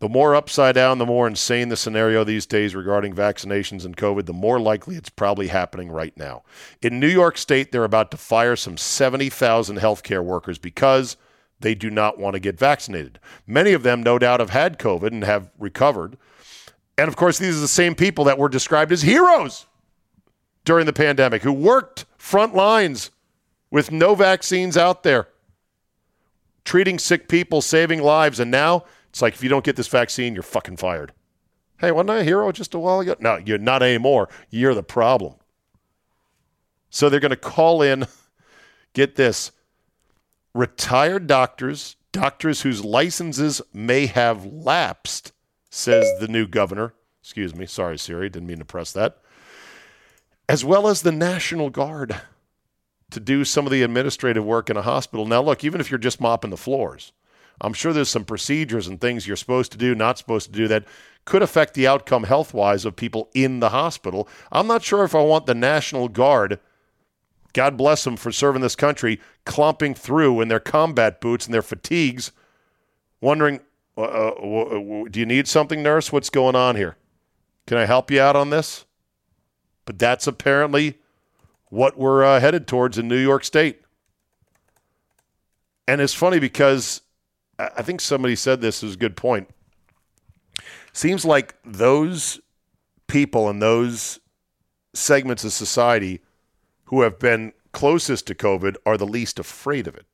The 0.00 0.08
more 0.10 0.34
upside 0.34 0.74
down, 0.74 0.98
the 0.98 1.06
more 1.06 1.26
insane 1.26 1.70
the 1.70 1.78
scenario 1.78 2.24
these 2.24 2.44
days 2.44 2.74
regarding 2.74 3.14
vaccinations 3.14 3.86
and 3.86 3.96
COVID, 3.96 4.26
the 4.26 4.34
more 4.34 4.60
likely 4.60 4.96
it's 4.96 5.08
probably 5.08 5.46
happening 5.46 5.90
right 5.90 6.14
now. 6.14 6.42
In 6.82 7.00
New 7.00 7.08
York 7.08 7.38
State, 7.38 7.72
they're 7.72 7.84
about 7.84 8.10
to 8.10 8.18
fire 8.18 8.54
some 8.54 8.76
70,000 8.76 9.78
healthcare 9.78 10.22
workers 10.22 10.58
because 10.58 11.16
they 11.60 11.74
do 11.74 11.88
not 11.88 12.18
want 12.18 12.34
to 12.34 12.40
get 12.40 12.58
vaccinated. 12.58 13.18
Many 13.46 13.72
of 13.72 13.82
them, 13.82 14.02
no 14.02 14.18
doubt, 14.18 14.40
have 14.40 14.50
had 14.50 14.78
COVID 14.78 15.06
and 15.06 15.24
have 15.24 15.50
recovered. 15.58 16.18
And 16.98 17.08
of 17.08 17.16
course, 17.16 17.38
these 17.38 17.56
are 17.56 17.60
the 17.60 17.68
same 17.68 17.94
people 17.94 18.24
that 18.24 18.38
were 18.38 18.50
described 18.50 18.92
as 18.92 19.02
heroes 19.02 19.64
during 20.64 20.86
the 20.86 20.92
pandemic 20.92 21.42
who 21.42 21.52
worked 21.52 22.04
front 22.18 22.54
lines 22.54 23.10
with 23.74 23.90
no 23.90 24.14
vaccines 24.14 24.76
out 24.76 25.02
there, 25.02 25.26
treating 26.64 26.96
sick 26.96 27.26
people, 27.26 27.60
saving 27.60 28.00
lives. 28.00 28.38
And 28.38 28.48
now 28.48 28.84
it's 29.08 29.20
like, 29.20 29.34
if 29.34 29.42
you 29.42 29.48
don't 29.48 29.64
get 29.64 29.74
this 29.74 29.88
vaccine, 29.88 30.32
you're 30.32 30.44
fucking 30.44 30.76
fired. 30.76 31.12
Hey, 31.78 31.90
wasn't 31.90 32.10
I 32.10 32.18
a 32.18 32.22
hero 32.22 32.52
just 32.52 32.74
a 32.74 32.78
while 32.78 33.00
ago? 33.00 33.16
No, 33.18 33.34
you're 33.34 33.58
not 33.58 33.82
anymore. 33.82 34.28
You're 34.48 34.76
the 34.76 34.84
problem. 34.84 35.34
So 36.88 37.08
they're 37.08 37.18
going 37.18 37.30
to 37.30 37.36
call 37.36 37.82
in, 37.82 38.06
get 38.92 39.16
this, 39.16 39.50
retired 40.54 41.26
doctors, 41.26 41.96
doctors 42.12 42.60
whose 42.60 42.84
licenses 42.84 43.60
may 43.72 44.06
have 44.06 44.46
lapsed, 44.46 45.32
says 45.68 46.06
the 46.20 46.28
new 46.28 46.46
governor. 46.46 46.94
Excuse 47.22 47.56
me. 47.56 47.66
Sorry, 47.66 47.98
Siri. 47.98 48.28
Didn't 48.28 48.46
mean 48.46 48.60
to 48.60 48.64
press 48.64 48.92
that. 48.92 49.18
As 50.48 50.64
well 50.64 50.86
as 50.86 51.02
the 51.02 51.10
National 51.10 51.70
Guard 51.70 52.20
to 53.14 53.20
do 53.20 53.44
some 53.44 53.66
of 53.66 53.72
the 53.72 53.82
administrative 53.82 54.44
work 54.44 54.70
in 54.70 54.76
a 54.76 54.82
hospital. 54.82 55.26
Now, 55.26 55.42
look, 55.42 55.64
even 55.64 55.80
if 55.80 55.90
you're 55.90 55.98
just 55.98 56.20
mopping 56.20 56.50
the 56.50 56.56
floors, 56.56 57.12
I'm 57.60 57.72
sure 57.72 57.92
there's 57.92 58.08
some 58.08 58.24
procedures 58.24 58.86
and 58.86 59.00
things 59.00 59.26
you're 59.26 59.36
supposed 59.36 59.72
to 59.72 59.78
do, 59.78 59.94
not 59.94 60.18
supposed 60.18 60.46
to 60.46 60.52
do 60.52 60.68
that 60.68 60.84
could 61.24 61.42
affect 61.42 61.74
the 61.74 61.86
outcome 61.86 62.24
health 62.24 62.52
wise 62.52 62.84
of 62.84 62.96
people 62.96 63.30
in 63.34 63.60
the 63.60 63.70
hospital. 63.70 64.28
I'm 64.52 64.66
not 64.66 64.82
sure 64.82 65.04
if 65.04 65.14
I 65.14 65.22
want 65.22 65.46
the 65.46 65.54
National 65.54 66.08
Guard, 66.08 66.58
God 67.52 67.76
bless 67.76 68.04
them 68.04 68.16
for 68.16 68.32
serving 68.32 68.62
this 68.62 68.76
country, 68.76 69.20
clomping 69.46 69.94
through 69.94 70.40
in 70.40 70.48
their 70.48 70.60
combat 70.60 71.20
boots 71.20 71.46
and 71.46 71.54
their 71.54 71.62
fatigues, 71.62 72.32
wondering, 73.20 73.60
uh, 73.96 74.02
uh, 74.02 75.04
do 75.08 75.20
you 75.20 75.26
need 75.26 75.46
something, 75.46 75.82
nurse? 75.82 76.10
What's 76.12 76.30
going 76.30 76.56
on 76.56 76.74
here? 76.74 76.96
Can 77.66 77.78
I 77.78 77.86
help 77.86 78.10
you 78.10 78.20
out 78.20 78.34
on 78.34 78.50
this? 78.50 78.84
But 79.84 79.98
that's 79.98 80.26
apparently 80.26 80.98
what 81.74 81.98
we're 81.98 82.22
uh, 82.22 82.38
headed 82.38 82.68
towards 82.68 82.98
in 82.98 83.08
New 83.08 83.18
York 83.18 83.42
State. 83.42 83.82
And 85.88 86.00
it's 86.00 86.14
funny 86.14 86.38
because 86.38 87.00
I 87.58 87.82
think 87.82 88.00
somebody 88.00 88.36
said 88.36 88.60
this 88.60 88.84
is 88.84 88.94
a 88.94 88.98
good 88.98 89.16
point. 89.16 89.50
Seems 90.92 91.24
like 91.24 91.56
those 91.64 92.40
people 93.08 93.48
and 93.48 93.60
those 93.60 94.20
segments 94.94 95.42
of 95.42 95.52
society 95.52 96.20
who 96.84 97.02
have 97.02 97.18
been 97.18 97.52
closest 97.72 98.28
to 98.28 98.36
COVID 98.36 98.76
are 98.86 98.96
the 98.96 99.06
least 99.06 99.40
afraid 99.40 99.88
of 99.88 99.96
it. 99.96 100.06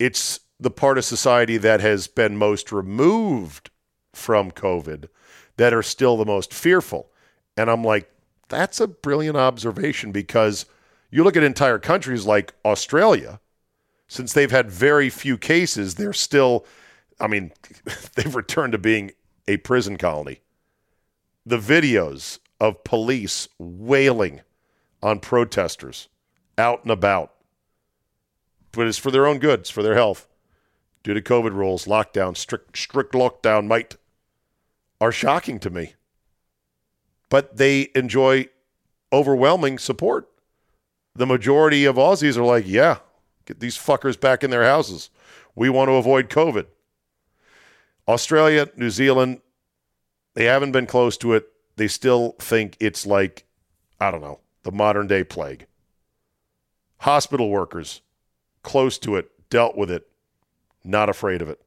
It's 0.00 0.40
the 0.58 0.72
part 0.72 0.98
of 0.98 1.04
society 1.04 1.56
that 1.58 1.80
has 1.80 2.08
been 2.08 2.36
most 2.36 2.72
removed 2.72 3.70
from 4.12 4.50
COVID 4.50 5.08
that 5.56 5.72
are 5.72 5.84
still 5.84 6.16
the 6.16 6.24
most 6.24 6.52
fearful. 6.52 7.12
And 7.56 7.70
I'm 7.70 7.84
like, 7.84 8.12
that's 8.52 8.80
a 8.80 8.86
brilliant 8.86 9.36
observation 9.36 10.12
because 10.12 10.66
you 11.10 11.24
look 11.24 11.36
at 11.36 11.42
entire 11.42 11.78
countries 11.78 12.26
like 12.26 12.54
Australia, 12.64 13.40
since 14.08 14.32
they've 14.34 14.50
had 14.50 14.70
very 14.70 15.08
few 15.10 15.38
cases, 15.38 15.94
they're 15.96 16.12
still, 16.12 16.66
I 17.18 17.26
mean, 17.28 17.52
they've 18.14 18.34
returned 18.36 18.72
to 18.72 18.78
being 18.78 19.12
a 19.48 19.56
prison 19.58 19.96
colony. 19.96 20.40
the 21.44 21.58
videos 21.58 22.38
of 22.60 22.84
police 22.84 23.48
wailing 23.58 24.42
on 25.02 25.18
protesters 25.18 26.08
out 26.58 26.82
and 26.82 26.92
about. 26.92 27.32
But 28.70 28.86
it's 28.86 28.98
for 28.98 29.10
their 29.10 29.26
own 29.26 29.38
good, 29.40 29.60
it's 29.60 29.70
for 29.70 29.82
their 29.82 29.94
health. 29.94 30.28
Due 31.02 31.14
to 31.14 31.20
COVID 31.22 31.52
rules, 31.52 31.86
lockdown, 31.86 32.36
strict, 32.36 32.76
strict 32.76 33.12
lockdown 33.14 33.66
might, 33.66 33.96
are 35.00 35.10
shocking 35.10 35.58
to 35.60 35.70
me. 35.70 35.94
But 37.32 37.56
they 37.56 37.88
enjoy 37.94 38.48
overwhelming 39.10 39.78
support. 39.78 40.28
The 41.14 41.24
majority 41.24 41.86
of 41.86 41.96
Aussies 41.96 42.36
are 42.36 42.44
like, 42.44 42.64
yeah, 42.68 42.98
get 43.46 43.58
these 43.58 43.78
fuckers 43.78 44.20
back 44.20 44.44
in 44.44 44.50
their 44.50 44.64
houses. 44.64 45.08
We 45.54 45.70
want 45.70 45.88
to 45.88 45.94
avoid 45.94 46.28
COVID. 46.28 46.66
Australia, 48.06 48.68
New 48.76 48.90
Zealand, 48.90 49.40
they 50.34 50.44
haven't 50.44 50.72
been 50.72 50.84
close 50.84 51.16
to 51.18 51.32
it. 51.32 51.46
They 51.76 51.88
still 51.88 52.36
think 52.38 52.76
it's 52.80 53.06
like, 53.06 53.46
I 53.98 54.10
don't 54.10 54.20
know, 54.20 54.40
the 54.62 54.70
modern 54.70 55.06
day 55.06 55.24
plague. 55.24 55.64
Hospital 56.98 57.48
workers, 57.48 58.02
close 58.62 58.98
to 58.98 59.16
it, 59.16 59.30
dealt 59.48 59.74
with 59.74 59.90
it, 59.90 60.06
not 60.84 61.08
afraid 61.08 61.40
of 61.40 61.48
it. 61.48 61.62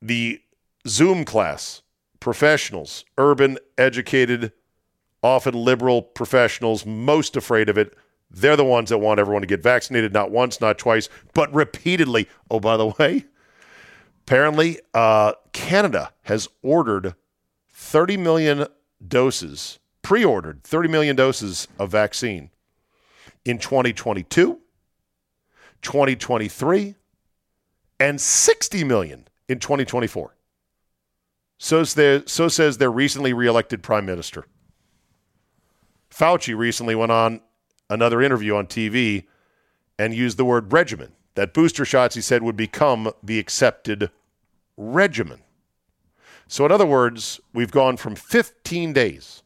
The 0.00 0.40
Zoom 0.88 1.26
class, 1.26 1.82
professionals, 2.20 3.04
urban, 3.18 3.58
educated, 3.78 4.52
often 5.22 5.54
liberal 5.54 6.02
professionals, 6.02 6.86
most 6.86 7.36
afraid 7.36 7.68
of 7.68 7.78
it. 7.78 7.94
They're 8.30 8.56
the 8.56 8.64
ones 8.64 8.90
that 8.90 8.98
want 8.98 9.20
everyone 9.20 9.42
to 9.42 9.46
get 9.46 9.62
vaccinated, 9.62 10.12
not 10.12 10.30
once, 10.30 10.60
not 10.60 10.78
twice, 10.78 11.08
but 11.34 11.52
repeatedly. 11.54 12.28
Oh, 12.50 12.60
by 12.60 12.76
the 12.76 12.86
way, 12.98 13.24
apparently, 14.26 14.80
uh, 14.94 15.32
Canada 15.52 16.12
has 16.22 16.48
ordered 16.62 17.14
30 17.70 18.16
million 18.16 18.66
doses, 19.06 19.78
pre 20.02 20.24
ordered 20.24 20.64
30 20.64 20.88
million 20.88 21.16
doses 21.16 21.68
of 21.78 21.90
vaccine 21.90 22.50
in 23.44 23.58
2022, 23.58 24.58
2023, 25.82 26.94
and 28.00 28.20
60 28.20 28.84
million 28.84 29.28
in 29.48 29.58
2024. 29.58 30.34
So, 31.58 31.84
so 31.84 32.48
says 32.48 32.78
their 32.78 32.90
recently 32.90 33.32
reelected 33.32 33.82
prime 33.82 34.06
minister. 34.06 34.46
Fauci 36.10 36.56
recently 36.56 36.94
went 36.94 37.12
on 37.12 37.40
another 37.88 38.22
interview 38.22 38.54
on 38.56 38.66
TV 38.66 39.26
and 39.98 40.14
used 40.14 40.36
the 40.36 40.44
word 40.44 40.72
regimen. 40.72 41.12
That 41.34 41.54
booster 41.54 41.84
shots, 41.84 42.14
he 42.14 42.20
said, 42.20 42.42
would 42.42 42.56
become 42.56 43.12
the 43.22 43.38
accepted 43.38 44.10
regimen. 44.76 45.42
So, 46.48 46.64
in 46.64 46.72
other 46.72 46.86
words, 46.86 47.40
we've 47.52 47.70
gone 47.70 47.96
from 47.96 48.14
15 48.14 48.92
days 48.92 49.42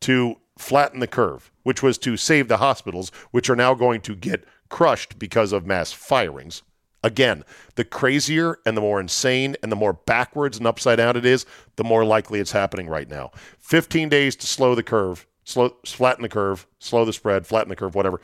to 0.00 0.36
flatten 0.58 1.00
the 1.00 1.06
curve, 1.06 1.50
which 1.62 1.82
was 1.82 1.96
to 1.98 2.16
save 2.16 2.48
the 2.48 2.56
hospitals, 2.58 3.10
which 3.30 3.48
are 3.48 3.56
now 3.56 3.74
going 3.74 4.00
to 4.02 4.14
get 4.14 4.44
crushed 4.68 5.18
because 5.18 5.52
of 5.52 5.66
mass 5.66 5.92
firings. 5.92 6.62
Again, 7.06 7.44
the 7.76 7.84
crazier 7.84 8.58
and 8.66 8.76
the 8.76 8.80
more 8.80 8.98
insane 8.98 9.54
and 9.62 9.70
the 9.70 9.76
more 9.76 9.92
backwards 9.92 10.58
and 10.58 10.66
upside 10.66 10.96
down 10.96 11.16
it 11.16 11.24
is, 11.24 11.46
the 11.76 11.84
more 11.84 12.04
likely 12.04 12.40
it's 12.40 12.50
happening 12.50 12.88
right 12.88 13.08
now. 13.08 13.30
15 13.60 14.08
days 14.08 14.34
to 14.34 14.48
slow 14.48 14.74
the 14.74 14.82
curve, 14.82 15.24
slow, 15.44 15.76
flatten 15.86 16.22
the 16.22 16.28
curve, 16.28 16.66
slow 16.80 17.04
the 17.04 17.12
spread, 17.12 17.46
flatten 17.46 17.68
the 17.68 17.76
curve, 17.76 17.94
whatever. 17.94 18.20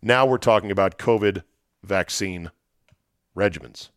Now 0.00 0.24
we're 0.24 0.38
talking 0.38 0.70
about 0.70 0.96
COVID 0.96 1.42
vaccine 1.84 2.52
regimens. 3.36 3.90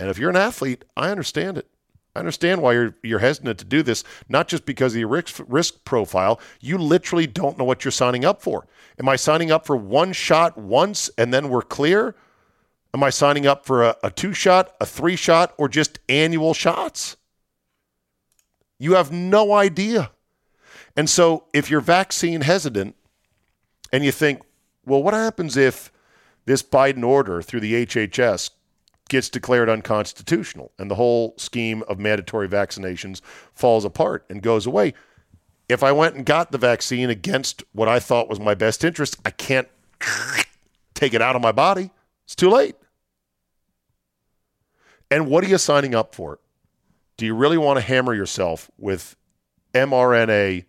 And 0.00 0.08
if 0.08 0.16
you're 0.16 0.30
an 0.30 0.36
athlete, 0.36 0.86
I 0.96 1.10
understand 1.10 1.58
it. 1.58 1.68
I 2.16 2.20
understand 2.20 2.62
why 2.62 2.72
you're 2.72 2.94
you're 3.02 3.18
hesitant 3.18 3.58
to 3.58 3.66
do 3.66 3.82
this, 3.82 4.02
not 4.30 4.48
just 4.48 4.64
because 4.64 4.94
of 4.94 5.00
your 5.00 5.08
risk, 5.08 5.42
risk 5.46 5.84
profile. 5.84 6.40
You 6.62 6.78
literally 6.78 7.26
don't 7.26 7.58
know 7.58 7.64
what 7.64 7.84
you're 7.84 7.92
signing 7.92 8.24
up 8.24 8.40
for. 8.40 8.66
Am 8.98 9.10
I 9.10 9.16
signing 9.16 9.50
up 9.50 9.66
for 9.66 9.76
one 9.76 10.14
shot 10.14 10.56
once 10.56 11.10
and 11.18 11.34
then 11.34 11.50
we're 11.50 11.60
clear? 11.60 12.14
Am 12.94 13.02
I 13.02 13.10
signing 13.10 13.46
up 13.46 13.66
for 13.66 13.82
a, 13.82 13.96
a 14.02 14.10
two 14.10 14.32
shot, 14.32 14.74
a 14.80 14.86
three 14.86 15.16
shot, 15.16 15.54
or 15.58 15.68
just 15.68 15.98
annual 16.08 16.54
shots? 16.54 17.16
You 18.78 18.94
have 18.94 19.12
no 19.12 19.52
idea. 19.52 20.10
And 20.96 21.08
so 21.08 21.44
if 21.52 21.70
you're 21.70 21.80
vaccine 21.80 22.40
hesitant 22.40 22.96
and 23.92 24.04
you 24.04 24.12
think, 24.12 24.42
well, 24.84 25.02
what 25.02 25.14
happens 25.14 25.56
if 25.56 25.92
this 26.46 26.62
Biden 26.62 27.04
order 27.04 27.42
through 27.42 27.60
the 27.60 27.86
HHS 27.86 28.50
gets 29.08 29.28
declared 29.28 29.68
unconstitutional 29.68 30.72
and 30.78 30.90
the 30.90 30.94
whole 30.94 31.34
scheme 31.36 31.82
of 31.88 31.98
mandatory 31.98 32.48
vaccinations 32.48 33.20
falls 33.54 33.84
apart 33.84 34.24
and 34.28 34.42
goes 34.42 34.66
away. 34.66 34.94
If 35.68 35.82
I 35.82 35.92
went 35.92 36.14
and 36.14 36.24
got 36.24 36.52
the 36.52 36.58
vaccine 36.58 37.10
against 37.10 37.62
what 37.72 37.88
I 37.88 38.00
thought 38.00 38.28
was 38.28 38.40
my 38.40 38.54
best 38.54 38.84
interest, 38.84 39.16
I 39.24 39.30
can't 39.30 39.68
take 40.94 41.14
it 41.14 41.22
out 41.22 41.36
of 41.36 41.42
my 41.42 41.52
body. 41.52 41.90
It's 42.28 42.36
too 42.36 42.50
late. 42.50 42.76
And 45.10 45.28
what 45.28 45.42
are 45.42 45.48
you 45.48 45.56
signing 45.56 45.94
up 45.94 46.14
for? 46.14 46.40
Do 47.16 47.24
you 47.24 47.34
really 47.34 47.56
want 47.56 47.78
to 47.78 47.80
hammer 47.80 48.12
yourself 48.12 48.70
with 48.76 49.16
mRNA 49.72 50.66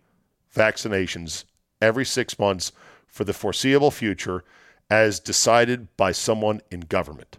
vaccinations 0.56 1.44
every 1.82 2.06
six 2.06 2.38
months 2.38 2.72
for 3.06 3.24
the 3.24 3.34
foreseeable 3.34 3.90
future 3.90 4.42
as 4.88 5.20
decided 5.20 5.94
by 5.98 6.12
someone 6.12 6.62
in 6.70 6.80
government? 6.80 7.38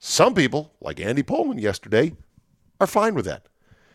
Some 0.00 0.34
people, 0.34 0.74
like 0.80 0.98
Andy 0.98 1.22
Pollin 1.22 1.58
yesterday, 1.58 2.16
are 2.80 2.88
fine 2.88 3.14
with 3.14 3.26
that. 3.26 3.46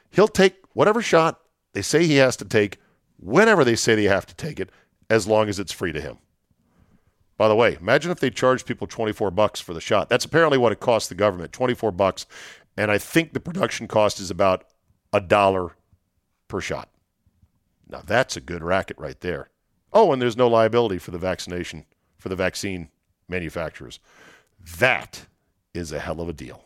He'll 0.10 0.30
take 0.30 0.56
whatever 0.72 1.02
shot 1.02 1.42
they 1.74 1.82
say 1.82 2.06
he 2.06 2.16
has 2.16 2.38
to 2.38 2.46
take, 2.46 2.78
whenever 3.20 3.66
they 3.66 3.76
say 3.76 3.94
they 3.94 4.04
have 4.06 4.26
to 4.28 4.36
take 4.36 4.62
it, 4.62 4.70
as 5.10 5.28
long 5.28 5.50
as 5.50 5.60
it's 5.60 5.74
free 5.74 5.92
to 5.92 6.00
him. 6.00 6.20
By 7.44 7.50
the 7.50 7.56
way, 7.56 7.76
imagine 7.78 8.10
if 8.10 8.22
they 8.22 8.30
charged 8.30 8.66
people 8.66 8.88
24 8.88 9.30
bucks 9.30 9.60
for 9.60 9.74
the 9.74 9.82
shot. 9.82 10.08
That's 10.08 10.24
apparently 10.24 10.58
what 10.58 10.72
it 10.72 10.80
costs 10.80 11.10
the 11.10 11.14
government, 11.14 11.52
24 11.52 11.92
bucks, 11.92 12.26
and 12.78 12.90
I 12.90 12.98
think 12.98 13.34
the 13.34 13.42
production 13.42 13.86
cost 13.86 14.22
is 14.22 14.32
about 14.32 14.64
a 15.12 15.20
dollar 15.20 15.76
per 16.48 16.62
shot. 16.62 16.88
Now 17.90 18.02
that's 18.02 18.38
a 18.38 18.40
good 18.40 18.64
racket 18.64 18.98
right 18.98 19.20
there. 19.20 19.50
Oh, 19.92 20.14
and 20.14 20.22
there's 20.22 20.38
no 20.38 20.48
liability 20.48 21.00
for 21.00 21.12
the 21.12 21.18
vaccination 21.18 21.84
for 22.18 22.30
the 22.30 22.38
vaccine 22.38 22.88
manufacturers. 23.28 24.00
That 24.78 25.26
is 25.74 25.92
a 25.92 26.00
hell 26.00 26.22
of 26.22 26.30
a 26.30 26.34
deal. 26.34 26.64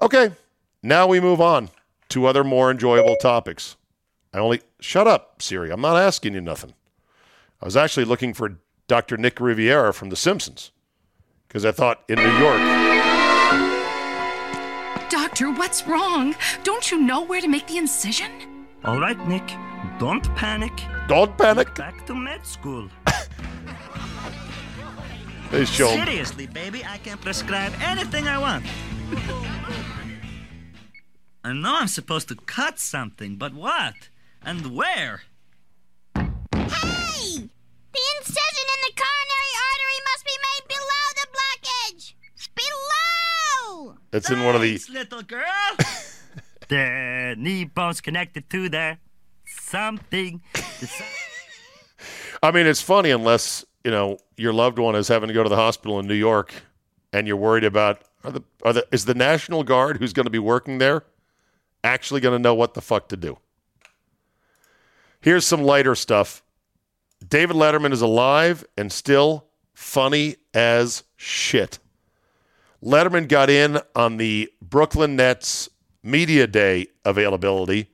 Okay, 0.00 0.30
now 0.80 1.08
we 1.08 1.18
move 1.18 1.40
on 1.40 1.70
to 2.10 2.26
other 2.26 2.44
more 2.44 2.70
enjoyable 2.70 3.16
topics. 3.16 3.74
I 4.32 4.38
only 4.38 4.60
shut 4.78 5.08
up, 5.08 5.42
Siri. 5.42 5.72
I'm 5.72 5.80
not 5.80 5.96
asking 5.96 6.34
you 6.34 6.40
nothing. 6.40 6.74
I 7.60 7.64
was 7.64 7.76
actually 7.76 8.04
looking 8.04 8.32
for 8.32 8.58
Dr. 8.88 9.16
Nick 9.16 9.40
Riviera 9.40 9.92
from 9.92 10.10
The 10.10 10.16
Simpsons 10.16 10.72
because 11.48 11.64
I 11.64 11.72
thought 11.72 12.02
in 12.08 12.16
New 12.16 12.38
York. 12.38 12.60
Doctor, 15.10 15.50
what's 15.52 15.86
wrong? 15.86 16.34
Don't 16.64 16.90
you 16.90 16.98
know 16.98 17.22
where 17.22 17.40
to 17.40 17.48
make 17.48 17.66
the 17.66 17.78
incision? 17.78 18.30
All 18.84 18.98
right, 18.98 19.18
Nick. 19.28 19.46
Don't 19.98 20.24
panic. 20.34 20.72
Don't 21.08 21.36
panic. 21.36 21.74
Back 21.74 22.06
to 22.06 22.14
med 22.14 22.46
school. 22.46 22.88
They 25.52 25.66
show. 25.66 25.88
Seriously, 25.88 26.46
baby, 26.46 26.82
I 26.82 26.96
can 26.96 27.18
prescribe 27.18 27.74
anything 27.82 28.26
I 28.26 28.38
want. 28.38 28.64
I 31.44 31.52
know 31.52 31.76
I'm 31.76 31.88
supposed 31.88 32.28
to 32.28 32.36
cut 32.36 32.78
something, 32.78 33.36
but 33.36 33.52
what? 33.52 34.08
And 34.42 34.74
where? 34.74 35.24
Hey! 37.92 37.98
The 37.98 38.18
incision 38.18 38.66
in 38.74 38.80
the 38.86 38.92
coronary 38.96 39.54
artery 39.70 40.00
must 40.10 40.24
be 40.24 40.36
made 40.48 40.64
below 40.68 41.04
the 41.18 41.26
blockage! 41.36 42.14
Below! 42.54 43.96
It's 44.12 44.30
in 44.30 44.44
one 44.44 44.54
of 44.54 44.62
the. 44.62 44.76
Thanks, 44.78 44.90
little 44.90 45.22
girl. 45.22 45.76
the 46.68 47.34
knee 47.38 47.64
bone's 47.64 48.00
connected 48.00 48.48
to 48.50 48.68
the 48.68 48.98
Something. 49.44 50.42
I 52.42 52.50
mean, 52.50 52.66
it's 52.66 52.82
funny 52.82 53.10
unless 53.10 53.64
you 53.84 53.90
know 53.90 54.18
your 54.36 54.52
loved 54.52 54.78
one 54.78 54.94
is 54.94 55.08
having 55.08 55.28
to 55.28 55.34
go 55.34 55.42
to 55.42 55.48
the 55.48 55.56
hospital 55.56 55.98
in 55.98 56.06
New 56.06 56.14
York, 56.14 56.52
and 57.12 57.26
you're 57.26 57.36
worried 57.36 57.64
about 57.64 58.02
are 58.24 58.32
the, 58.32 58.42
are 58.64 58.72
the 58.72 58.86
is 58.92 59.04
the 59.04 59.14
National 59.14 59.64
Guard 59.64 59.98
who's 59.98 60.12
going 60.12 60.24
to 60.24 60.30
be 60.30 60.38
working 60.38 60.78
there 60.78 61.04
actually 61.84 62.20
going 62.20 62.34
to 62.34 62.38
know 62.38 62.54
what 62.54 62.74
the 62.74 62.80
fuck 62.80 63.08
to 63.08 63.16
do? 63.16 63.38
Here's 65.20 65.46
some 65.46 65.62
lighter 65.62 65.94
stuff. 65.94 66.42
David 67.28 67.56
Letterman 67.56 67.92
is 67.92 68.02
alive 68.02 68.64
and 68.76 68.90
still 68.92 69.46
funny 69.74 70.36
as 70.54 71.04
shit. 71.16 71.78
Letterman 72.82 73.28
got 73.28 73.48
in 73.48 73.78
on 73.94 74.16
the 74.16 74.50
Brooklyn 74.60 75.16
Nets 75.16 75.68
media 76.02 76.46
day 76.46 76.88
availability 77.04 77.88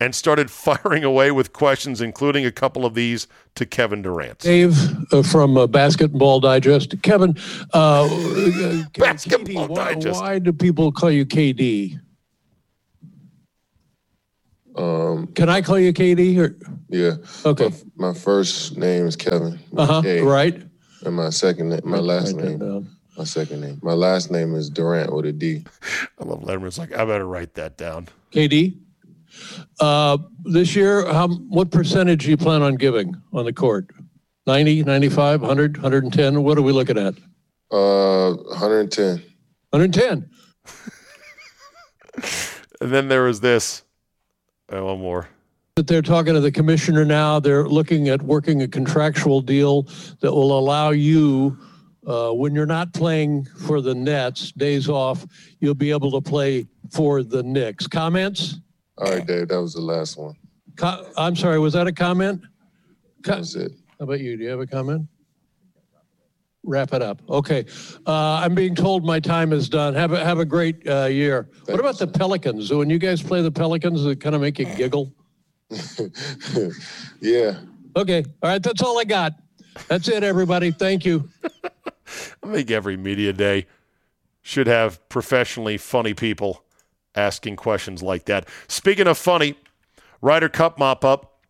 and 0.00 0.14
started 0.14 0.50
firing 0.50 1.04
away 1.04 1.30
with 1.30 1.52
questions, 1.52 2.00
including 2.00 2.44
a 2.44 2.50
couple 2.50 2.84
of 2.84 2.94
these 2.94 3.28
to 3.54 3.66
Kevin 3.66 4.02
Durant. 4.02 4.40
Dave 4.40 4.76
uh, 5.12 5.22
from 5.22 5.56
uh, 5.56 5.66
Basketball 5.66 6.40
Digest. 6.40 7.00
Kevin, 7.02 7.36
uh, 7.72 8.08
Basketball 8.98 9.68
KD, 9.68 9.68
why, 9.68 9.94
Digest. 9.94 10.20
why 10.20 10.38
do 10.38 10.52
people 10.52 10.90
call 10.90 11.10
you 11.10 11.24
KD? 11.26 12.00
Can 14.74 15.48
I 15.48 15.62
call 15.62 15.78
you 15.78 15.92
KD 15.92 16.38
or? 16.38 16.56
Yeah. 16.88 17.12
Okay. 17.44 17.70
My, 17.96 18.08
my 18.08 18.14
first 18.14 18.76
name 18.76 19.06
is 19.06 19.16
Kevin. 19.16 19.58
with 19.70 19.80
Uh 19.80 19.86
huh. 19.86 20.02
K, 20.02 20.20
Right. 20.20 20.62
And 21.04 21.14
my 21.16 21.30
second 21.30 21.70
name, 21.70 21.80
my 21.84 21.98
last 21.98 22.34
Write 22.34 22.42
that 22.42 22.48
name, 22.50 22.58
down. 22.58 22.88
my 23.16 23.24
second 23.24 23.60
name, 23.62 23.80
my 23.82 23.94
last 23.94 24.30
name 24.30 24.54
is 24.54 24.68
Durant 24.68 25.12
with 25.14 25.24
a 25.26 25.32
D. 25.32 25.64
I 26.20 26.24
love 26.24 26.40
Letterman's 26.42 26.78
like, 26.78 26.92
I 26.94 27.04
better 27.06 27.26
write 27.26 27.54
that 27.54 27.78
down. 27.78 28.08
KD. 28.32 28.78
Uh, 29.78 30.18
this 30.44 30.76
year, 30.76 31.06
how, 31.10 31.28
what 31.28 31.70
percentage 31.70 32.24
do 32.24 32.30
you 32.30 32.36
plan 32.36 32.60
on 32.62 32.74
giving 32.74 33.14
on 33.32 33.44
the 33.46 33.52
court? 33.52 33.88
90, 34.46 34.82
95, 34.84 35.40
100, 35.40 35.76
110? 35.78 36.42
What 36.42 36.58
are 36.58 36.62
we 36.62 36.72
looking 36.72 36.98
at? 36.98 37.14
Uh, 37.70 38.34
110. 38.34 39.22
110. 39.70 40.28
And 42.82 42.90
then 42.90 43.08
there 43.08 43.24
was 43.24 43.40
this. 43.40 43.82
One 44.70 45.00
more. 45.00 45.28
That 45.76 45.86
they're 45.86 46.02
talking 46.02 46.34
to 46.34 46.40
the 46.40 46.52
commissioner 46.52 47.04
now. 47.04 47.40
They're 47.40 47.66
looking 47.68 48.08
at 48.08 48.22
working 48.22 48.62
a 48.62 48.68
contractual 48.68 49.40
deal 49.40 49.82
that 50.20 50.32
will 50.32 50.58
allow 50.58 50.90
you, 50.90 51.56
uh, 52.06 52.30
when 52.32 52.54
you're 52.54 52.66
not 52.66 52.92
playing 52.92 53.44
for 53.44 53.80
the 53.80 53.94
Nets, 53.94 54.52
days 54.52 54.88
off, 54.88 55.26
you'll 55.60 55.74
be 55.74 55.90
able 55.90 56.10
to 56.12 56.20
play 56.20 56.66
for 56.90 57.22
the 57.22 57.42
Knicks. 57.42 57.86
Comments? 57.86 58.56
All 58.98 59.10
right, 59.12 59.26
Dave, 59.26 59.48
that 59.48 59.60
was 59.60 59.74
the 59.74 59.80
last 59.80 60.18
one. 60.18 60.34
Co- 60.76 61.06
I'm 61.16 61.34
sorry, 61.36 61.58
was 61.58 61.72
that 61.74 61.86
a 61.86 61.92
comment? 61.92 62.42
Co- 63.24 63.32
That 63.32 63.38
was 63.38 63.56
it. 63.56 63.72
How 63.98 64.04
about 64.04 64.20
you? 64.20 64.36
Do 64.36 64.44
you 64.44 64.50
have 64.50 64.60
a 64.60 64.66
comment? 64.66 65.06
Wrap 66.62 66.92
it 66.92 67.00
up. 67.00 67.22
Okay. 67.28 67.64
Uh, 68.06 68.40
I'm 68.42 68.54
being 68.54 68.74
told 68.74 69.04
my 69.04 69.18
time 69.18 69.52
is 69.52 69.68
done. 69.68 69.94
Have 69.94 70.12
a, 70.12 70.22
have 70.22 70.38
a 70.38 70.44
great 70.44 70.86
uh, 70.86 71.06
year. 71.06 71.48
what 71.64 71.80
about 71.80 71.98
the 71.98 72.06
Pelicans? 72.06 72.70
When 72.72 72.90
you 72.90 72.98
guys 72.98 73.22
play 73.22 73.40
the 73.40 73.50
Pelicans, 73.50 74.02
does 74.02 74.06
it 74.06 74.20
kind 74.20 74.34
of 74.34 74.40
make 74.40 74.58
you 74.58 74.66
giggle? 74.66 75.12
Yeah. 77.20 77.60
Okay. 77.96 78.24
All 78.42 78.50
right. 78.50 78.62
That's 78.62 78.82
all 78.82 78.98
I 78.98 79.04
got. 79.04 79.34
That's 79.88 80.08
it, 80.08 80.22
everybody. 80.24 80.70
Thank 80.70 81.04
you. 81.04 81.28
I 82.42 82.52
think 82.52 82.70
every 82.70 82.96
media 82.96 83.32
day 83.32 83.66
should 84.42 84.66
have 84.66 85.06
professionally 85.08 85.76
funny 85.76 86.14
people 86.14 86.64
asking 87.14 87.56
questions 87.56 88.02
like 88.02 88.24
that. 88.26 88.48
Speaking 88.68 89.06
of 89.06 89.18
funny, 89.18 89.54
Ryder 90.20 90.48
Cup 90.48 90.78
mop 90.78 91.04
up. 91.04 91.40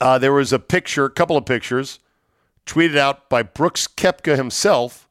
Uh, 0.00 0.18
there 0.18 0.32
was 0.32 0.52
a 0.52 0.58
picture, 0.58 1.06
a 1.06 1.10
couple 1.10 1.36
of 1.36 1.46
pictures, 1.46 2.00
tweeted 2.66 2.96
out 2.96 3.28
by 3.28 3.42
Brooks 3.42 3.86
Koepka 3.86 4.36
himself, 4.36 5.08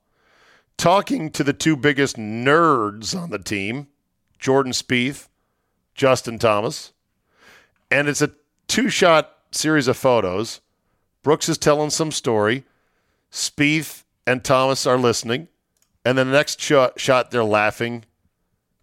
talking 0.78 1.30
to 1.32 1.44
the 1.44 1.54
two 1.54 1.76
biggest 1.76 2.18
nerds 2.18 3.18
on 3.18 3.30
the 3.30 3.40
team, 3.40 3.88
Jordan 4.40 4.74
Spieth, 4.74 5.28
Justin 5.96 6.40
Thomas, 6.40 6.94
and 7.92 8.08
it's 8.08 8.22
a 8.22 8.32
two-shot 8.68 9.38
series 9.52 9.88
of 9.88 9.96
photos. 9.96 10.62
Brooks 11.22 11.48
is 11.48 11.58
telling 11.58 11.92
some 11.92 12.12
story. 12.12 12.64
Spieth 13.32 14.04
and 14.26 14.44
Thomas 14.44 14.86
are 14.88 14.98
listening. 14.98 15.48
And 16.04 16.18
then 16.18 16.28
the 16.28 16.34
next 16.34 16.60
shot, 16.60 17.00
shot, 17.00 17.32
they're 17.32 17.44
laughing 17.44 18.04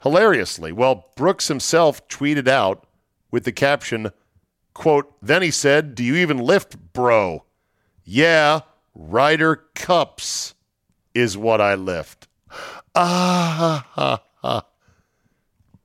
hilariously. 0.02 0.72
Well, 0.72 1.10
Brooks 1.16 1.48
himself 1.48 2.06
tweeted 2.08 2.48
out 2.48 2.86
with 3.30 3.44
the 3.44 3.52
caption, 3.52 4.12
quote, 4.72 5.12
then 5.20 5.42
he 5.42 5.50
said, 5.50 5.94
do 5.94 6.02
you 6.02 6.16
even 6.16 6.38
lift, 6.38 6.92
bro? 6.92 7.44
Yeah, 8.04 8.60
Ryder 8.94 9.56
Cups 9.74 10.54
is 11.14 11.36
what 11.36 11.60
I 11.60 11.74
lift. 11.74 12.28
Ah, 12.94 13.84
ha, 13.86 13.86
ha, 13.92 14.22
ha. 14.36 14.66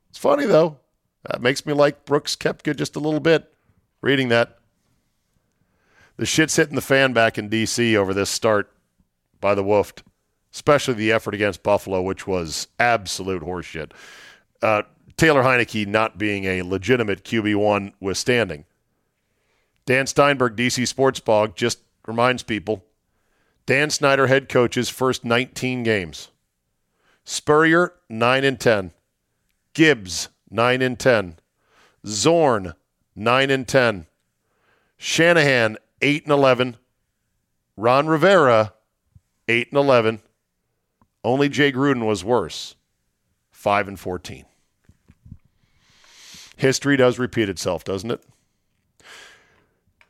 It's 0.09 0.17
funny, 0.17 0.45
though. 0.45 0.77
That 1.23 1.41
makes 1.41 1.65
me 1.65 1.73
like 1.73 2.05
Brooks 2.05 2.35
Koepka 2.35 2.75
just 2.75 2.95
a 2.95 2.99
little 2.99 3.19
bit 3.19 3.51
reading 4.01 4.29
that. 4.29 4.57
The 6.17 6.25
shit's 6.25 6.55
hitting 6.55 6.75
the 6.75 6.81
fan 6.81 7.13
back 7.13 7.37
in 7.37 7.49
D.C. 7.49 7.97
over 7.97 8.13
this 8.13 8.29
start 8.29 8.71
by 9.41 9.53
the 9.53 9.63
Wolfed, 9.63 10.03
especially 10.53 10.93
the 10.93 11.11
effort 11.11 11.33
against 11.33 11.63
Buffalo, 11.63 12.01
which 12.01 12.25
was 12.25 12.67
absolute 12.79 13.43
horseshit. 13.43 13.91
Uh, 14.61 14.83
Taylor 15.17 15.43
Heinicke 15.43 15.87
not 15.87 16.17
being 16.17 16.45
a 16.45 16.61
legitimate 16.61 17.23
QB1 17.23 17.93
withstanding. 17.99 18.65
Dan 19.85 20.07
Steinberg, 20.07 20.55
DC 20.55 20.87
Sports 20.87 21.19
Blog, 21.19 21.55
just 21.55 21.79
reminds 22.07 22.43
people 22.43 22.83
Dan 23.65 23.89
Snyder, 23.89 24.27
head 24.27 24.47
coach's 24.47 24.89
first 24.89 25.25
19 25.25 25.83
games. 25.83 26.29
Spurrier, 27.23 27.93
9 28.09 28.43
and 28.43 28.59
10. 28.59 28.91
Gibbs, 29.73 30.29
9 30.51 30.81
and 30.81 30.99
10. 30.99 31.39
Zorn, 32.05 32.75
9 33.15 33.49
and 33.49 33.67
10. 33.67 34.05
Shanahan, 34.97 35.77
8 36.01 36.23
and 36.23 36.31
11. 36.31 36.77
Ron 37.75 38.07
Rivera, 38.07 38.73
8 39.47 39.69
and 39.69 39.77
11. 39.77 40.21
Only 41.23 41.49
Jay 41.49 41.71
Gruden 41.71 42.05
was 42.05 42.23
worse, 42.23 42.75
5 43.51 43.87
and 43.87 43.99
14. 43.99 44.45
History 46.57 46.95
does 46.95 47.17
repeat 47.17 47.49
itself, 47.49 47.83
doesn't 47.83 48.11
it? 48.11 48.23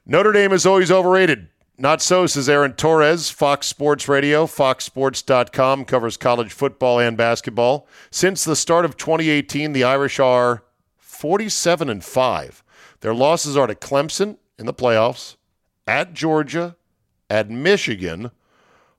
Notre 0.05 0.33
Dame 0.33 0.51
is 0.51 0.65
always 0.65 0.91
overrated. 0.91 1.47
Not 1.77 2.01
so, 2.01 2.25
says 2.25 2.47
Aaron 2.47 2.73
Torres. 2.73 3.29
Fox 3.29 3.67
Sports 3.67 4.07
Radio, 4.07 4.45
foxsports.com 4.45 5.83
covers 5.83 6.15
college 6.15 6.53
football 6.53 6.99
and 6.99 7.17
basketball. 7.17 7.85
Since 8.11 8.45
the 8.45 8.55
start 8.55 8.85
of 8.85 8.95
2018, 8.95 9.73
the 9.73 9.83
Irish 9.83 10.17
are 10.17 10.63
47 10.97 11.89
and 11.89 12.03
5. 12.03 12.63
Their 13.01 13.13
losses 13.13 13.57
are 13.57 13.67
to 13.67 13.75
Clemson 13.75 14.37
in 14.57 14.65
the 14.65 14.73
playoffs, 14.73 15.35
at 15.85 16.13
Georgia, 16.13 16.77
at 17.29 17.49
Michigan, 17.49 18.31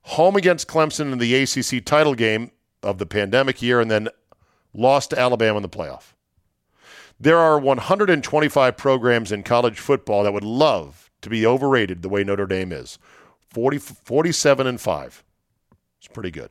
home 0.01 0.35
against 0.35 0.67
Clemson 0.67 1.11
in 1.11 1.17
the 1.17 1.33
ACC 1.33 1.83
title 1.83 2.13
game 2.13 2.51
of 2.83 2.99
the 2.99 3.07
pandemic 3.07 3.59
year, 3.59 3.79
and 3.81 3.89
then 3.89 4.07
lost 4.71 5.09
to 5.09 5.19
Alabama 5.19 5.57
in 5.57 5.63
the 5.63 5.69
playoff. 5.69 6.13
There 7.19 7.39
are 7.39 7.57
125 7.57 8.77
programs 8.77 9.31
in 9.31 9.41
college 9.41 9.79
football 9.79 10.23
that 10.23 10.33
would 10.33 10.43
love 10.43 11.06
to 11.21 11.29
be 11.29 11.45
overrated 11.45 12.01
the 12.01 12.09
way 12.09 12.23
Notre 12.23 12.45
Dame 12.45 12.71
is. 12.71 12.99
40, 13.49 13.77
47 13.77 14.67
and 14.67 14.79
5. 14.79 15.23
It's 15.97 16.07
pretty 16.07 16.31
good. 16.31 16.49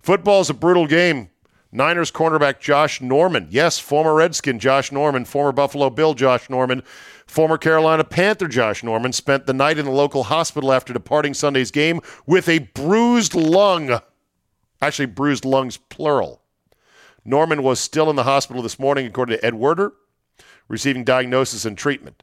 Football 0.00 0.40
is 0.40 0.50
a 0.50 0.54
brutal 0.54 0.86
game. 0.86 1.30
Niners 1.70 2.10
cornerback 2.10 2.60
Josh 2.60 3.00
Norman. 3.00 3.48
Yes, 3.50 3.78
former 3.78 4.14
Redskin 4.14 4.58
Josh 4.58 4.92
Norman, 4.92 5.24
former 5.24 5.52
Buffalo 5.52 5.88
Bill 5.88 6.12
Josh 6.12 6.50
Norman, 6.50 6.82
former 7.26 7.56
Carolina 7.56 8.04
Panther 8.04 8.46
Josh 8.46 8.84
Norman 8.84 9.12
spent 9.12 9.46
the 9.46 9.54
night 9.54 9.78
in 9.78 9.86
the 9.86 9.90
local 9.90 10.24
hospital 10.24 10.70
after 10.70 10.92
departing 10.92 11.32
Sunday's 11.32 11.70
game 11.70 12.00
with 12.26 12.48
a 12.48 12.58
bruised 12.58 13.34
lung. 13.34 14.00
Actually, 14.82 15.06
bruised 15.06 15.46
lungs, 15.46 15.78
plural. 15.78 16.42
Norman 17.24 17.62
was 17.62 17.80
still 17.80 18.10
in 18.10 18.16
the 18.16 18.24
hospital 18.24 18.62
this 18.62 18.78
morning, 18.78 19.06
according 19.06 19.38
to 19.38 19.44
Ed 19.44 19.54
Werder, 19.54 19.92
receiving 20.68 21.04
diagnosis 21.04 21.64
and 21.64 21.78
treatment. 21.78 22.22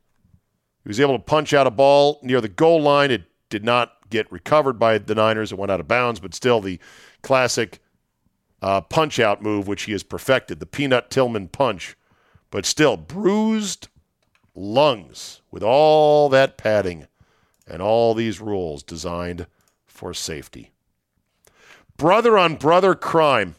He 0.90 0.92
was 0.92 1.00
able 1.00 1.20
to 1.20 1.24
punch 1.24 1.54
out 1.54 1.68
a 1.68 1.70
ball 1.70 2.20
near 2.24 2.42
the 2.42 2.50
goal 2.50 2.82
line. 2.82 3.12
It 3.12 3.26
did 3.52 3.64
not 3.64 4.10
get 4.10 4.32
recovered 4.32 4.80
by 4.80 4.98
the 4.98 5.14
Niners. 5.14 5.52
It 5.52 5.60
went 5.60 5.72
out 5.72 5.80
of 5.80 5.88
bounds, 5.88 6.20
but 6.20 6.34
still 6.34 6.62
the 6.62 6.80
classic 7.22 7.80
uh, 8.64 8.82
punch 8.82 9.20
out 9.20 9.44
move, 9.44 9.68
which 9.68 9.84
he 9.84 9.92
has 9.92 10.02
perfected, 10.02 10.60
the 10.60 10.66
Peanut 10.66 11.12
Tillman 11.12 11.50
punch. 11.50 11.96
But 12.50 12.66
still, 12.66 12.98
bruised 12.98 13.90
lungs 14.56 15.42
with 15.52 15.62
all 15.62 16.28
that 16.30 16.58
padding 16.58 17.06
and 17.68 17.84
all 17.84 18.16
these 18.16 18.42
rules 18.42 18.82
designed 18.82 19.46
for 19.86 20.12
safety. 20.12 20.72
Brother 21.98 22.36
on 22.36 22.56
brother 22.56 22.96
crime. 22.96 23.54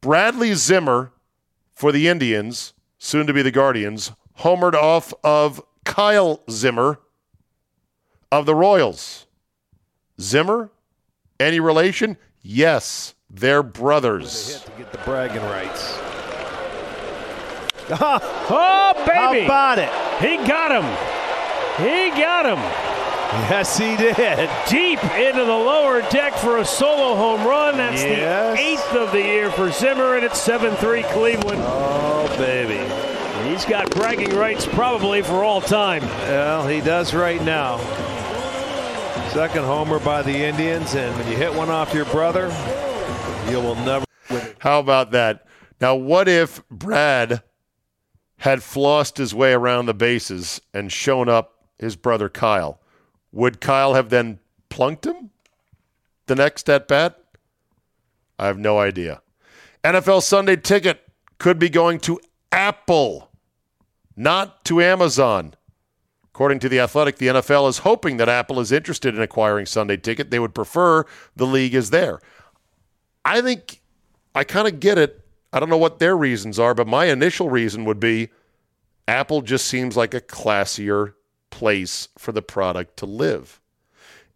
Bradley 0.00 0.54
Zimmer 0.54 1.12
for 1.74 1.92
the 1.92 2.08
Indians, 2.08 2.72
soon 2.96 3.26
to 3.26 3.34
be 3.34 3.42
the 3.42 3.50
Guardians, 3.50 4.12
homered 4.38 4.72
off 4.72 5.12
of 5.22 5.62
Kyle 5.84 6.40
Zimmer 6.50 6.98
of 8.32 8.46
the 8.46 8.54
Royals. 8.54 9.26
Zimmer, 10.20 10.70
any 11.40 11.60
relation? 11.60 12.16
Yes, 12.42 13.14
they're 13.30 13.62
brothers. 13.62 14.62
To 14.64 14.70
get 14.72 14.92
the 14.92 14.98
bragging 14.98 15.42
rights. 15.42 15.98
Oh, 17.90 18.92
baby. 19.06 19.10
How 19.18 19.44
about 19.44 19.78
it? 19.78 19.90
He 20.20 20.36
got 20.48 20.70
him. 20.70 20.84
He 21.84 22.08
got 22.18 22.46
him. 22.46 22.58
Yes, 23.50 23.76
he 23.76 23.94
did. 23.96 24.48
Deep 24.70 25.02
into 25.16 25.44
the 25.44 25.52
lower 25.52 26.00
deck 26.08 26.34
for 26.34 26.58
a 26.58 26.64
solo 26.64 27.14
home 27.14 27.46
run. 27.46 27.76
That's 27.76 28.02
Yes. 28.02 28.56
the 28.56 28.62
eighth 28.64 28.94
of 28.94 29.12
the 29.12 29.20
year 29.20 29.50
for 29.50 29.70
Zimmer, 29.70 30.14
and 30.16 30.24
it's 30.24 30.40
7 30.40 30.74
3 30.76 31.02
Cleveland. 31.04 31.60
Oh, 31.62 32.26
baby. 32.38 32.78
He's 33.44 33.64
got 33.64 33.90
bragging 33.90 34.34
rights 34.34 34.66
probably 34.66 35.22
for 35.22 35.44
all 35.44 35.60
time. 35.60 36.02
Well, 36.02 36.66
he 36.66 36.80
does 36.80 37.12
right 37.12 37.42
now. 37.42 37.78
Second 39.30 39.64
homer 39.64 39.98
by 39.98 40.22
the 40.22 40.34
Indians, 40.34 40.94
and 40.94 41.14
when 41.16 41.28
you 41.28 41.36
hit 41.36 41.52
one 41.52 41.68
off 41.68 41.92
your 41.92 42.06
brother, 42.06 42.46
you 43.50 43.60
will 43.60 43.74
never. 43.76 44.04
How 44.58 44.80
about 44.80 45.10
that? 45.10 45.46
Now, 45.80 45.94
what 45.94 46.28
if 46.28 46.66
Brad 46.68 47.42
had 48.38 48.60
flossed 48.60 49.18
his 49.18 49.34
way 49.34 49.52
around 49.52 49.86
the 49.86 49.94
bases 49.94 50.60
and 50.72 50.90
shown 50.90 51.28
up 51.28 51.66
his 51.78 51.96
brother 51.96 52.28
Kyle, 52.28 52.80
would 53.32 53.60
Kyle 53.60 53.94
have 53.94 54.08
then 54.08 54.38
plunked 54.68 55.04
him 55.04 55.30
the 56.26 56.34
next 56.34 56.70
at 56.70 56.88
bat? 56.88 57.18
I 58.38 58.46
have 58.46 58.58
no 58.58 58.78
idea. 58.78 59.20
NFL 59.82 60.22
Sunday 60.22 60.56
ticket 60.56 61.02
could 61.38 61.58
be 61.58 61.68
going 61.68 61.98
to 62.00 62.20
Apple, 62.50 63.30
not 64.16 64.64
to 64.66 64.80
Amazon. 64.80 65.54
According 66.34 66.58
to 66.60 66.68
The 66.68 66.80
Athletic, 66.80 67.18
the 67.18 67.28
NFL 67.28 67.68
is 67.68 67.78
hoping 67.78 68.16
that 68.16 68.28
Apple 68.28 68.58
is 68.58 68.72
interested 68.72 69.14
in 69.14 69.22
acquiring 69.22 69.66
Sunday 69.66 69.96
ticket. 69.96 70.30
They 70.30 70.40
would 70.40 70.54
prefer 70.54 71.04
the 71.36 71.46
league 71.46 71.74
is 71.74 71.90
there. 71.90 72.20
I 73.24 73.40
think 73.40 73.80
I 74.34 74.42
kind 74.44 74.66
of 74.66 74.80
get 74.80 74.98
it. 74.98 75.24
I 75.52 75.60
don't 75.60 75.68
know 75.68 75.78
what 75.78 76.00
their 76.00 76.16
reasons 76.16 76.58
are, 76.58 76.74
but 76.74 76.88
my 76.88 77.04
initial 77.04 77.48
reason 77.48 77.84
would 77.84 78.00
be 78.00 78.30
Apple 79.06 79.42
just 79.42 79.66
seems 79.66 79.96
like 79.96 80.12
a 80.12 80.20
classier 80.20 81.14
place 81.50 82.08
for 82.18 82.32
the 82.32 82.42
product 82.42 82.96
to 82.98 83.06
live. 83.06 83.60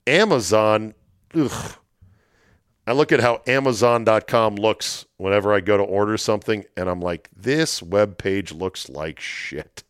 Amazon, 0.06 0.94
ugh. 1.34 1.74
I 2.88 2.92
look 2.92 3.12
at 3.12 3.20
how 3.20 3.42
Amazon.com 3.46 4.56
looks 4.56 5.04
whenever 5.18 5.52
I 5.52 5.60
go 5.60 5.76
to 5.76 5.82
order 5.82 6.16
something, 6.16 6.64
and 6.74 6.88
I'm 6.88 7.00
like, 7.00 7.28
this 7.36 7.82
web 7.82 8.16
page 8.16 8.50
looks 8.50 8.88
like 8.88 9.20
shit. 9.20 9.82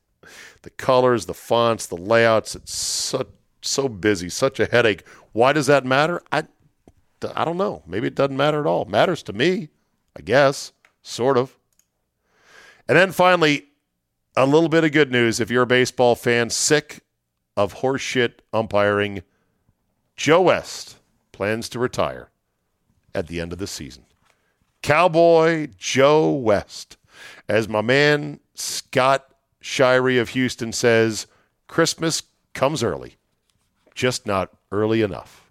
The 0.62 0.70
colors, 0.70 1.26
the 1.26 1.34
fonts, 1.34 1.86
the 1.86 1.96
layouts, 1.96 2.56
it's 2.56 2.74
so, 2.74 3.26
so 3.62 3.88
busy, 3.88 4.28
such 4.28 4.58
a 4.58 4.66
headache. 4.66 5.06
Why 5.30 5.52
does 5.52 5.68
that 5.68 5.84
matter? 5.84 6.22
I, 6.32 6.44
I 7.36 7.44
don't 7.44 7.56
know. 7.56 7.84
Maybe 7.86 8.08
it 8.08 8.16
doesn't 8.16 8.36
matter 8.36 8.58
at 8.58 8.66
all. 8.66 8.82
It 8.82 8.88
matters 8.88 9.22
to 9.24 9.32
me, 9.32 9.68
I 10.16 10.22
guess, 10.22 10.72
sort 11.00 11.36
of. 11.36 11.56
And 12.88 12.98
then 12.98 13.12
finally, 13.12 13.66
a 14.36 14.44
little 14.44 14.68
bit 14.68 14.82
of 14.82 14.90
good 14.90 15.12
news 15.12 15.38
if 15.38 15.52
you're 15.52 15.62
a 15.62 15.66
baseball 15.66 16.16
fan 16.16 16.50
sick 16.50 17.04
of 17.56 17.76
horseshit 17.76 18.40
umpiring, 18.52 19.22
Joe 20.16 20.42
West 20.42 20.96
plans 21.30 21.68
to 21.68 21.78
retire 21.78 22.30
at 23.14 23.26
the 23.26 23.40
end 23.40 23.52
of 23.52 23.58
the 23.58 23.66
season. 23.66 24.04
Cowboy 24.82 25.68
Joe 25.76 26.30
West. 26.32 26.96
As 27.48 27.68
my 27.68 27.80
man 27.80 28.40
Scott 28.54 29.26
Shirey 29.62 30.20
of 30.20 30.30
Houston 30.30 30.72
says, 30.72 31.26
Christmas 31.66 32.22
comes 32.54 32.82
early, 32.82 33.16
just 33.94 34.26
not 34.26 34.50
early 34.70 35.02
enough. 35.02 35.48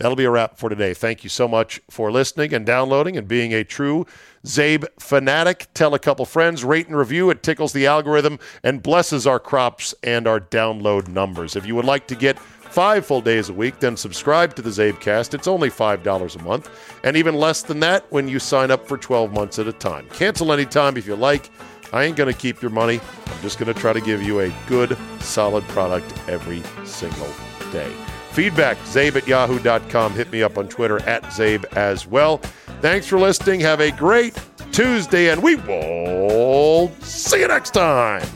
That'll 0.00 0.16
be 0.16 0.24
a 0.24 0.30
wrap 0.30 0.56
for 0.56 0.70
today. 0.70 0.94
Thank 0.94 1.24
you 1.24 1.28
so 1.28 1.46
much 1.46 1.78
for 1.90 2.10
listening 2.10 2.54
and 2.54 2.64
downloading 2.64 3.18
and 3.18 3.28
being 3.28 3.52
a 3.52 3.64
true 3.64 4.06
Czabe 4.46 4.86
fanatic. 4.98 5.66
Tell 5.74 5.92
a 5.92 5.98
couple 5.98 6.24
friends, 6.24 6.64
rate 6.64 6.86
and 6.86 6.96
review. 6.96 7.28
It 7.28 7.42
tickles 7.42 7.74
the 7.74 7.86
algorithm 7.86 8.38
and 8.62 8.82
blesses 8.82 9.26
our 9.26 9.38
crops 9.38 9.94
and 10.02 10.26
our 10.26 10.40
download 10.40 11.08
numbers. 11.08 11.54
If 11.54 11.66
you 11.66 11.74
would 11.74 11.84
like 11.84 12.06
to 12.06 12.14
get 12.14 12.38
five 12.70 13.06
full 13.06 13.20
days 13.20 13.48
a 13.48 13.52
week, 13.52 13.78
then 13.80 13.96
subscribe 13.96 14.54
to 14.54 14.62
the 14.62 14.70
Czabecast. 14.70 15.34
It's 15.34 15.48
only 15.48 15.70
$5 15.70 16.36
a 16.36 16.42
month, 16.42 16.70
and 17.04 17.16
even 17.16 17.34
less 17.34 17.62
than 17.62 17.80
that 17.80 18.04
when 18.10 18.28
you 18.28 18.38
sign 18.38 18.70
up 18.70 18.86
for 18.86 18.96
12 18.96 19.32
months 19.32 19.58
at 19.58 19.68
a 19.68 19.72
time. 19.72 20.06
Cancel 20.10 20.52
anytime 20.52 20.96
if 20.96 21.06
you 21.06 21.16
like. 21.16 21.50
I 21.92 22.04
ain't 22.04 22.16
going 22.16 22.32
to 22.32 22.38
keep 22.38 22.62
your 22.62 22.70
money. 22.70 23.00
I'm 23.26 23.42
just 23.42 23.58
going 23.58 23.72
to 23.72 23.78
try 23.78 23.92
to 23.92 24.00
give 24.00 24.22
you 24.22 24.40
a 24.40 24.52
good, 24.66 24.96
solid 25.18 25.64
product 25.64 26.12
every 26.28 26.62
single 26.84 27.28
day. 27.72 27.92
Feedback, 28.30 28.76
czabe 28.78 29.16
at 29.16 29.26
yahoo.com. 29.26 30.12
Hit 30.12 30.30
me 30.30 30.42
up 30.42 30.56
on 30.56 30.68
Twitter 30.68 31.02
at 31.02 31.22
czabe 31.24 31.64
as 31.76 32.06
well. 32.06 32.38
Thanks 32.80 33.06
for 33.06 33.18
listening. 33.18 33.60
Have 33.60 33.80
a 33.80 33.90
great 33.90 34.40
Tuesday, 34.70 35.30
and 35.30 35.42
we 35.42 35.56
will 35.56 36.92
see 37.00 37.40
you 37.40 37.48
next 37.48 37.74
time. 37.74 38.26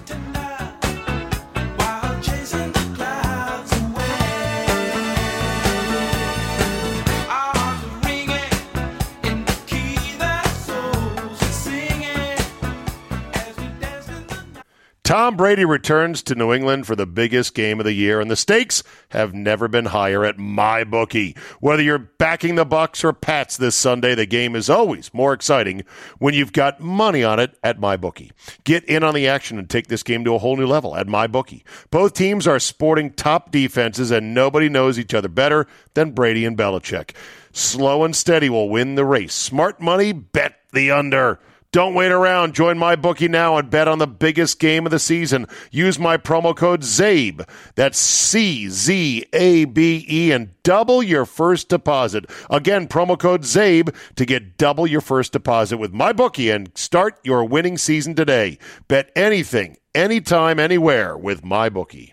Tom 15.14 15.36
Brady 15.36 15.64
returns 15.64 16.24
to 16.24 16.34
New 16.34 16.52
England 16.52 16.88
for 16.88 16.96
the 16.96 17.06
biggest 17.06 17.54
game 17.54 17.78
of 17.78 17.86
the 17.86 17.92
year, 17.92 18.20
and 18.20 18.28
the 18.28 18.34
stakes 18.34 18.82
have 19.10 19.32
never 19.32 19.68
been 19.68 19.84
higher 19.84 20.24
at 20.24 20.38
MyBookie. 20.38 21.38
Whether 21.60 21.84
you're 21.84 22.00
backing 22.00 22.56
the 22.56 22.66
Bucs 22.66 23.04
or 23.04 23.12
Pats 23.12 23.56
this 23.56 23.76
Sunday, 23.76 24.16
the 24.16 24.26
game 24.26 24.56
is 24.56 24.68
always 24.68 25.14
more 25.14 25.32
exciting 25.32 25.84
when 26.18 26.34
you've 26.34 26.52
got 26.52 26.80
money 26.80 27.22
on 27.22 27.38
it 27.38 27.56
at 27.62 27.78
MyBookie. 27.78 28.32
Get 28.64 28.82
in 28.86 29.04
on 29.04 29.14
the 29.14 29.28
action 29.28 29.56
and 29.56 29.70
take 29.70 29.86
this 29.86 30.02
game 30.02 30.24
to 30.24 30.34
a 30.34 30.38
whole 30.38 30.56
new 30.56 30.66
level 30.66 30.96
at 30.96 31.06
MyBookie. 31.06 31.62
Both 31.92 32.14
teams 32.14 32.48
are 32.48 32.58
sporting 32.58 33.12
top 33.12 33.52
defenses, 33.52 34.10
and 34.10 34.34
nobody 34.34 34.68
knows 34.68 34.98
each 34.98 35.14
other 35.14 35.28
better 35.28 35.68
than 35.94 36.10
Brady 36.10 36.44
and 36.44 36.58
Belichick. 36.58 37.14
Slow 37.52 38.02
and 38.02 38.16
steady 38.16 38.50
will 38.50 38.68
win 38.68 38.96
the 38.96 39.04
race. 39.04 39.32
Smart 39.32 39.80
money, 39.80 40.12
bet 40.12 40.56
the 40.72 40.90
under. 40.90 41.38
Don't 41.74 41.94
wait 41.94 42.12
around. 42.12 42.54
Join 42.54 42.78
MyBookie 42.78 43.28
now 43.28 43.56
and 43.56 43.68
bet 43.68 43.88
on 43.88 43.98
the 43.98 44.06
biggest 44.06 44.60
game 44.60 44.86
of 44.86 44.92
the 44.92 45.00
season. 45.00 45.48
Use 45.72 45.98
my 45.98 46.16
promo 46.16 46.54
code 46.54 46.82
CZABE. 46.82 47.48
That's 47.74 47.98
C 47.98 48.68
Z 48.68 49.26
A 49.32 49.64
B 49.64 50.06
E 50.08 50.30
and 50.30 50.50
double 50.62 51.02
your 51.02 51.24
first 51.24 51.68
deposit. 51.68 52.30
Again, 52.48 52.86
promo 52.86 53.18
code 53.18 53.42
CZABE 53.42 53.92
to 54.14 54.24
get 54.24 54.56
double 54.56 54.86
your 54.86 55.00
first 55.00 55.32
deposit 55.32 55.78
with 55.78 55.92
MyBookie 55.92 56.54
and 56.54 56.70
start 56.76 57.18
your 57.24 57.44
winning 57.44 57.76
season 57.76 58.14
today. 58.14 58.56
Bet 58.86 59.10
anything, 59.16 59.76
anytime, 59.96 60.60
anywhere 60.60 61.18
with 61.18 61.42
MyBookie. 61.42 62.12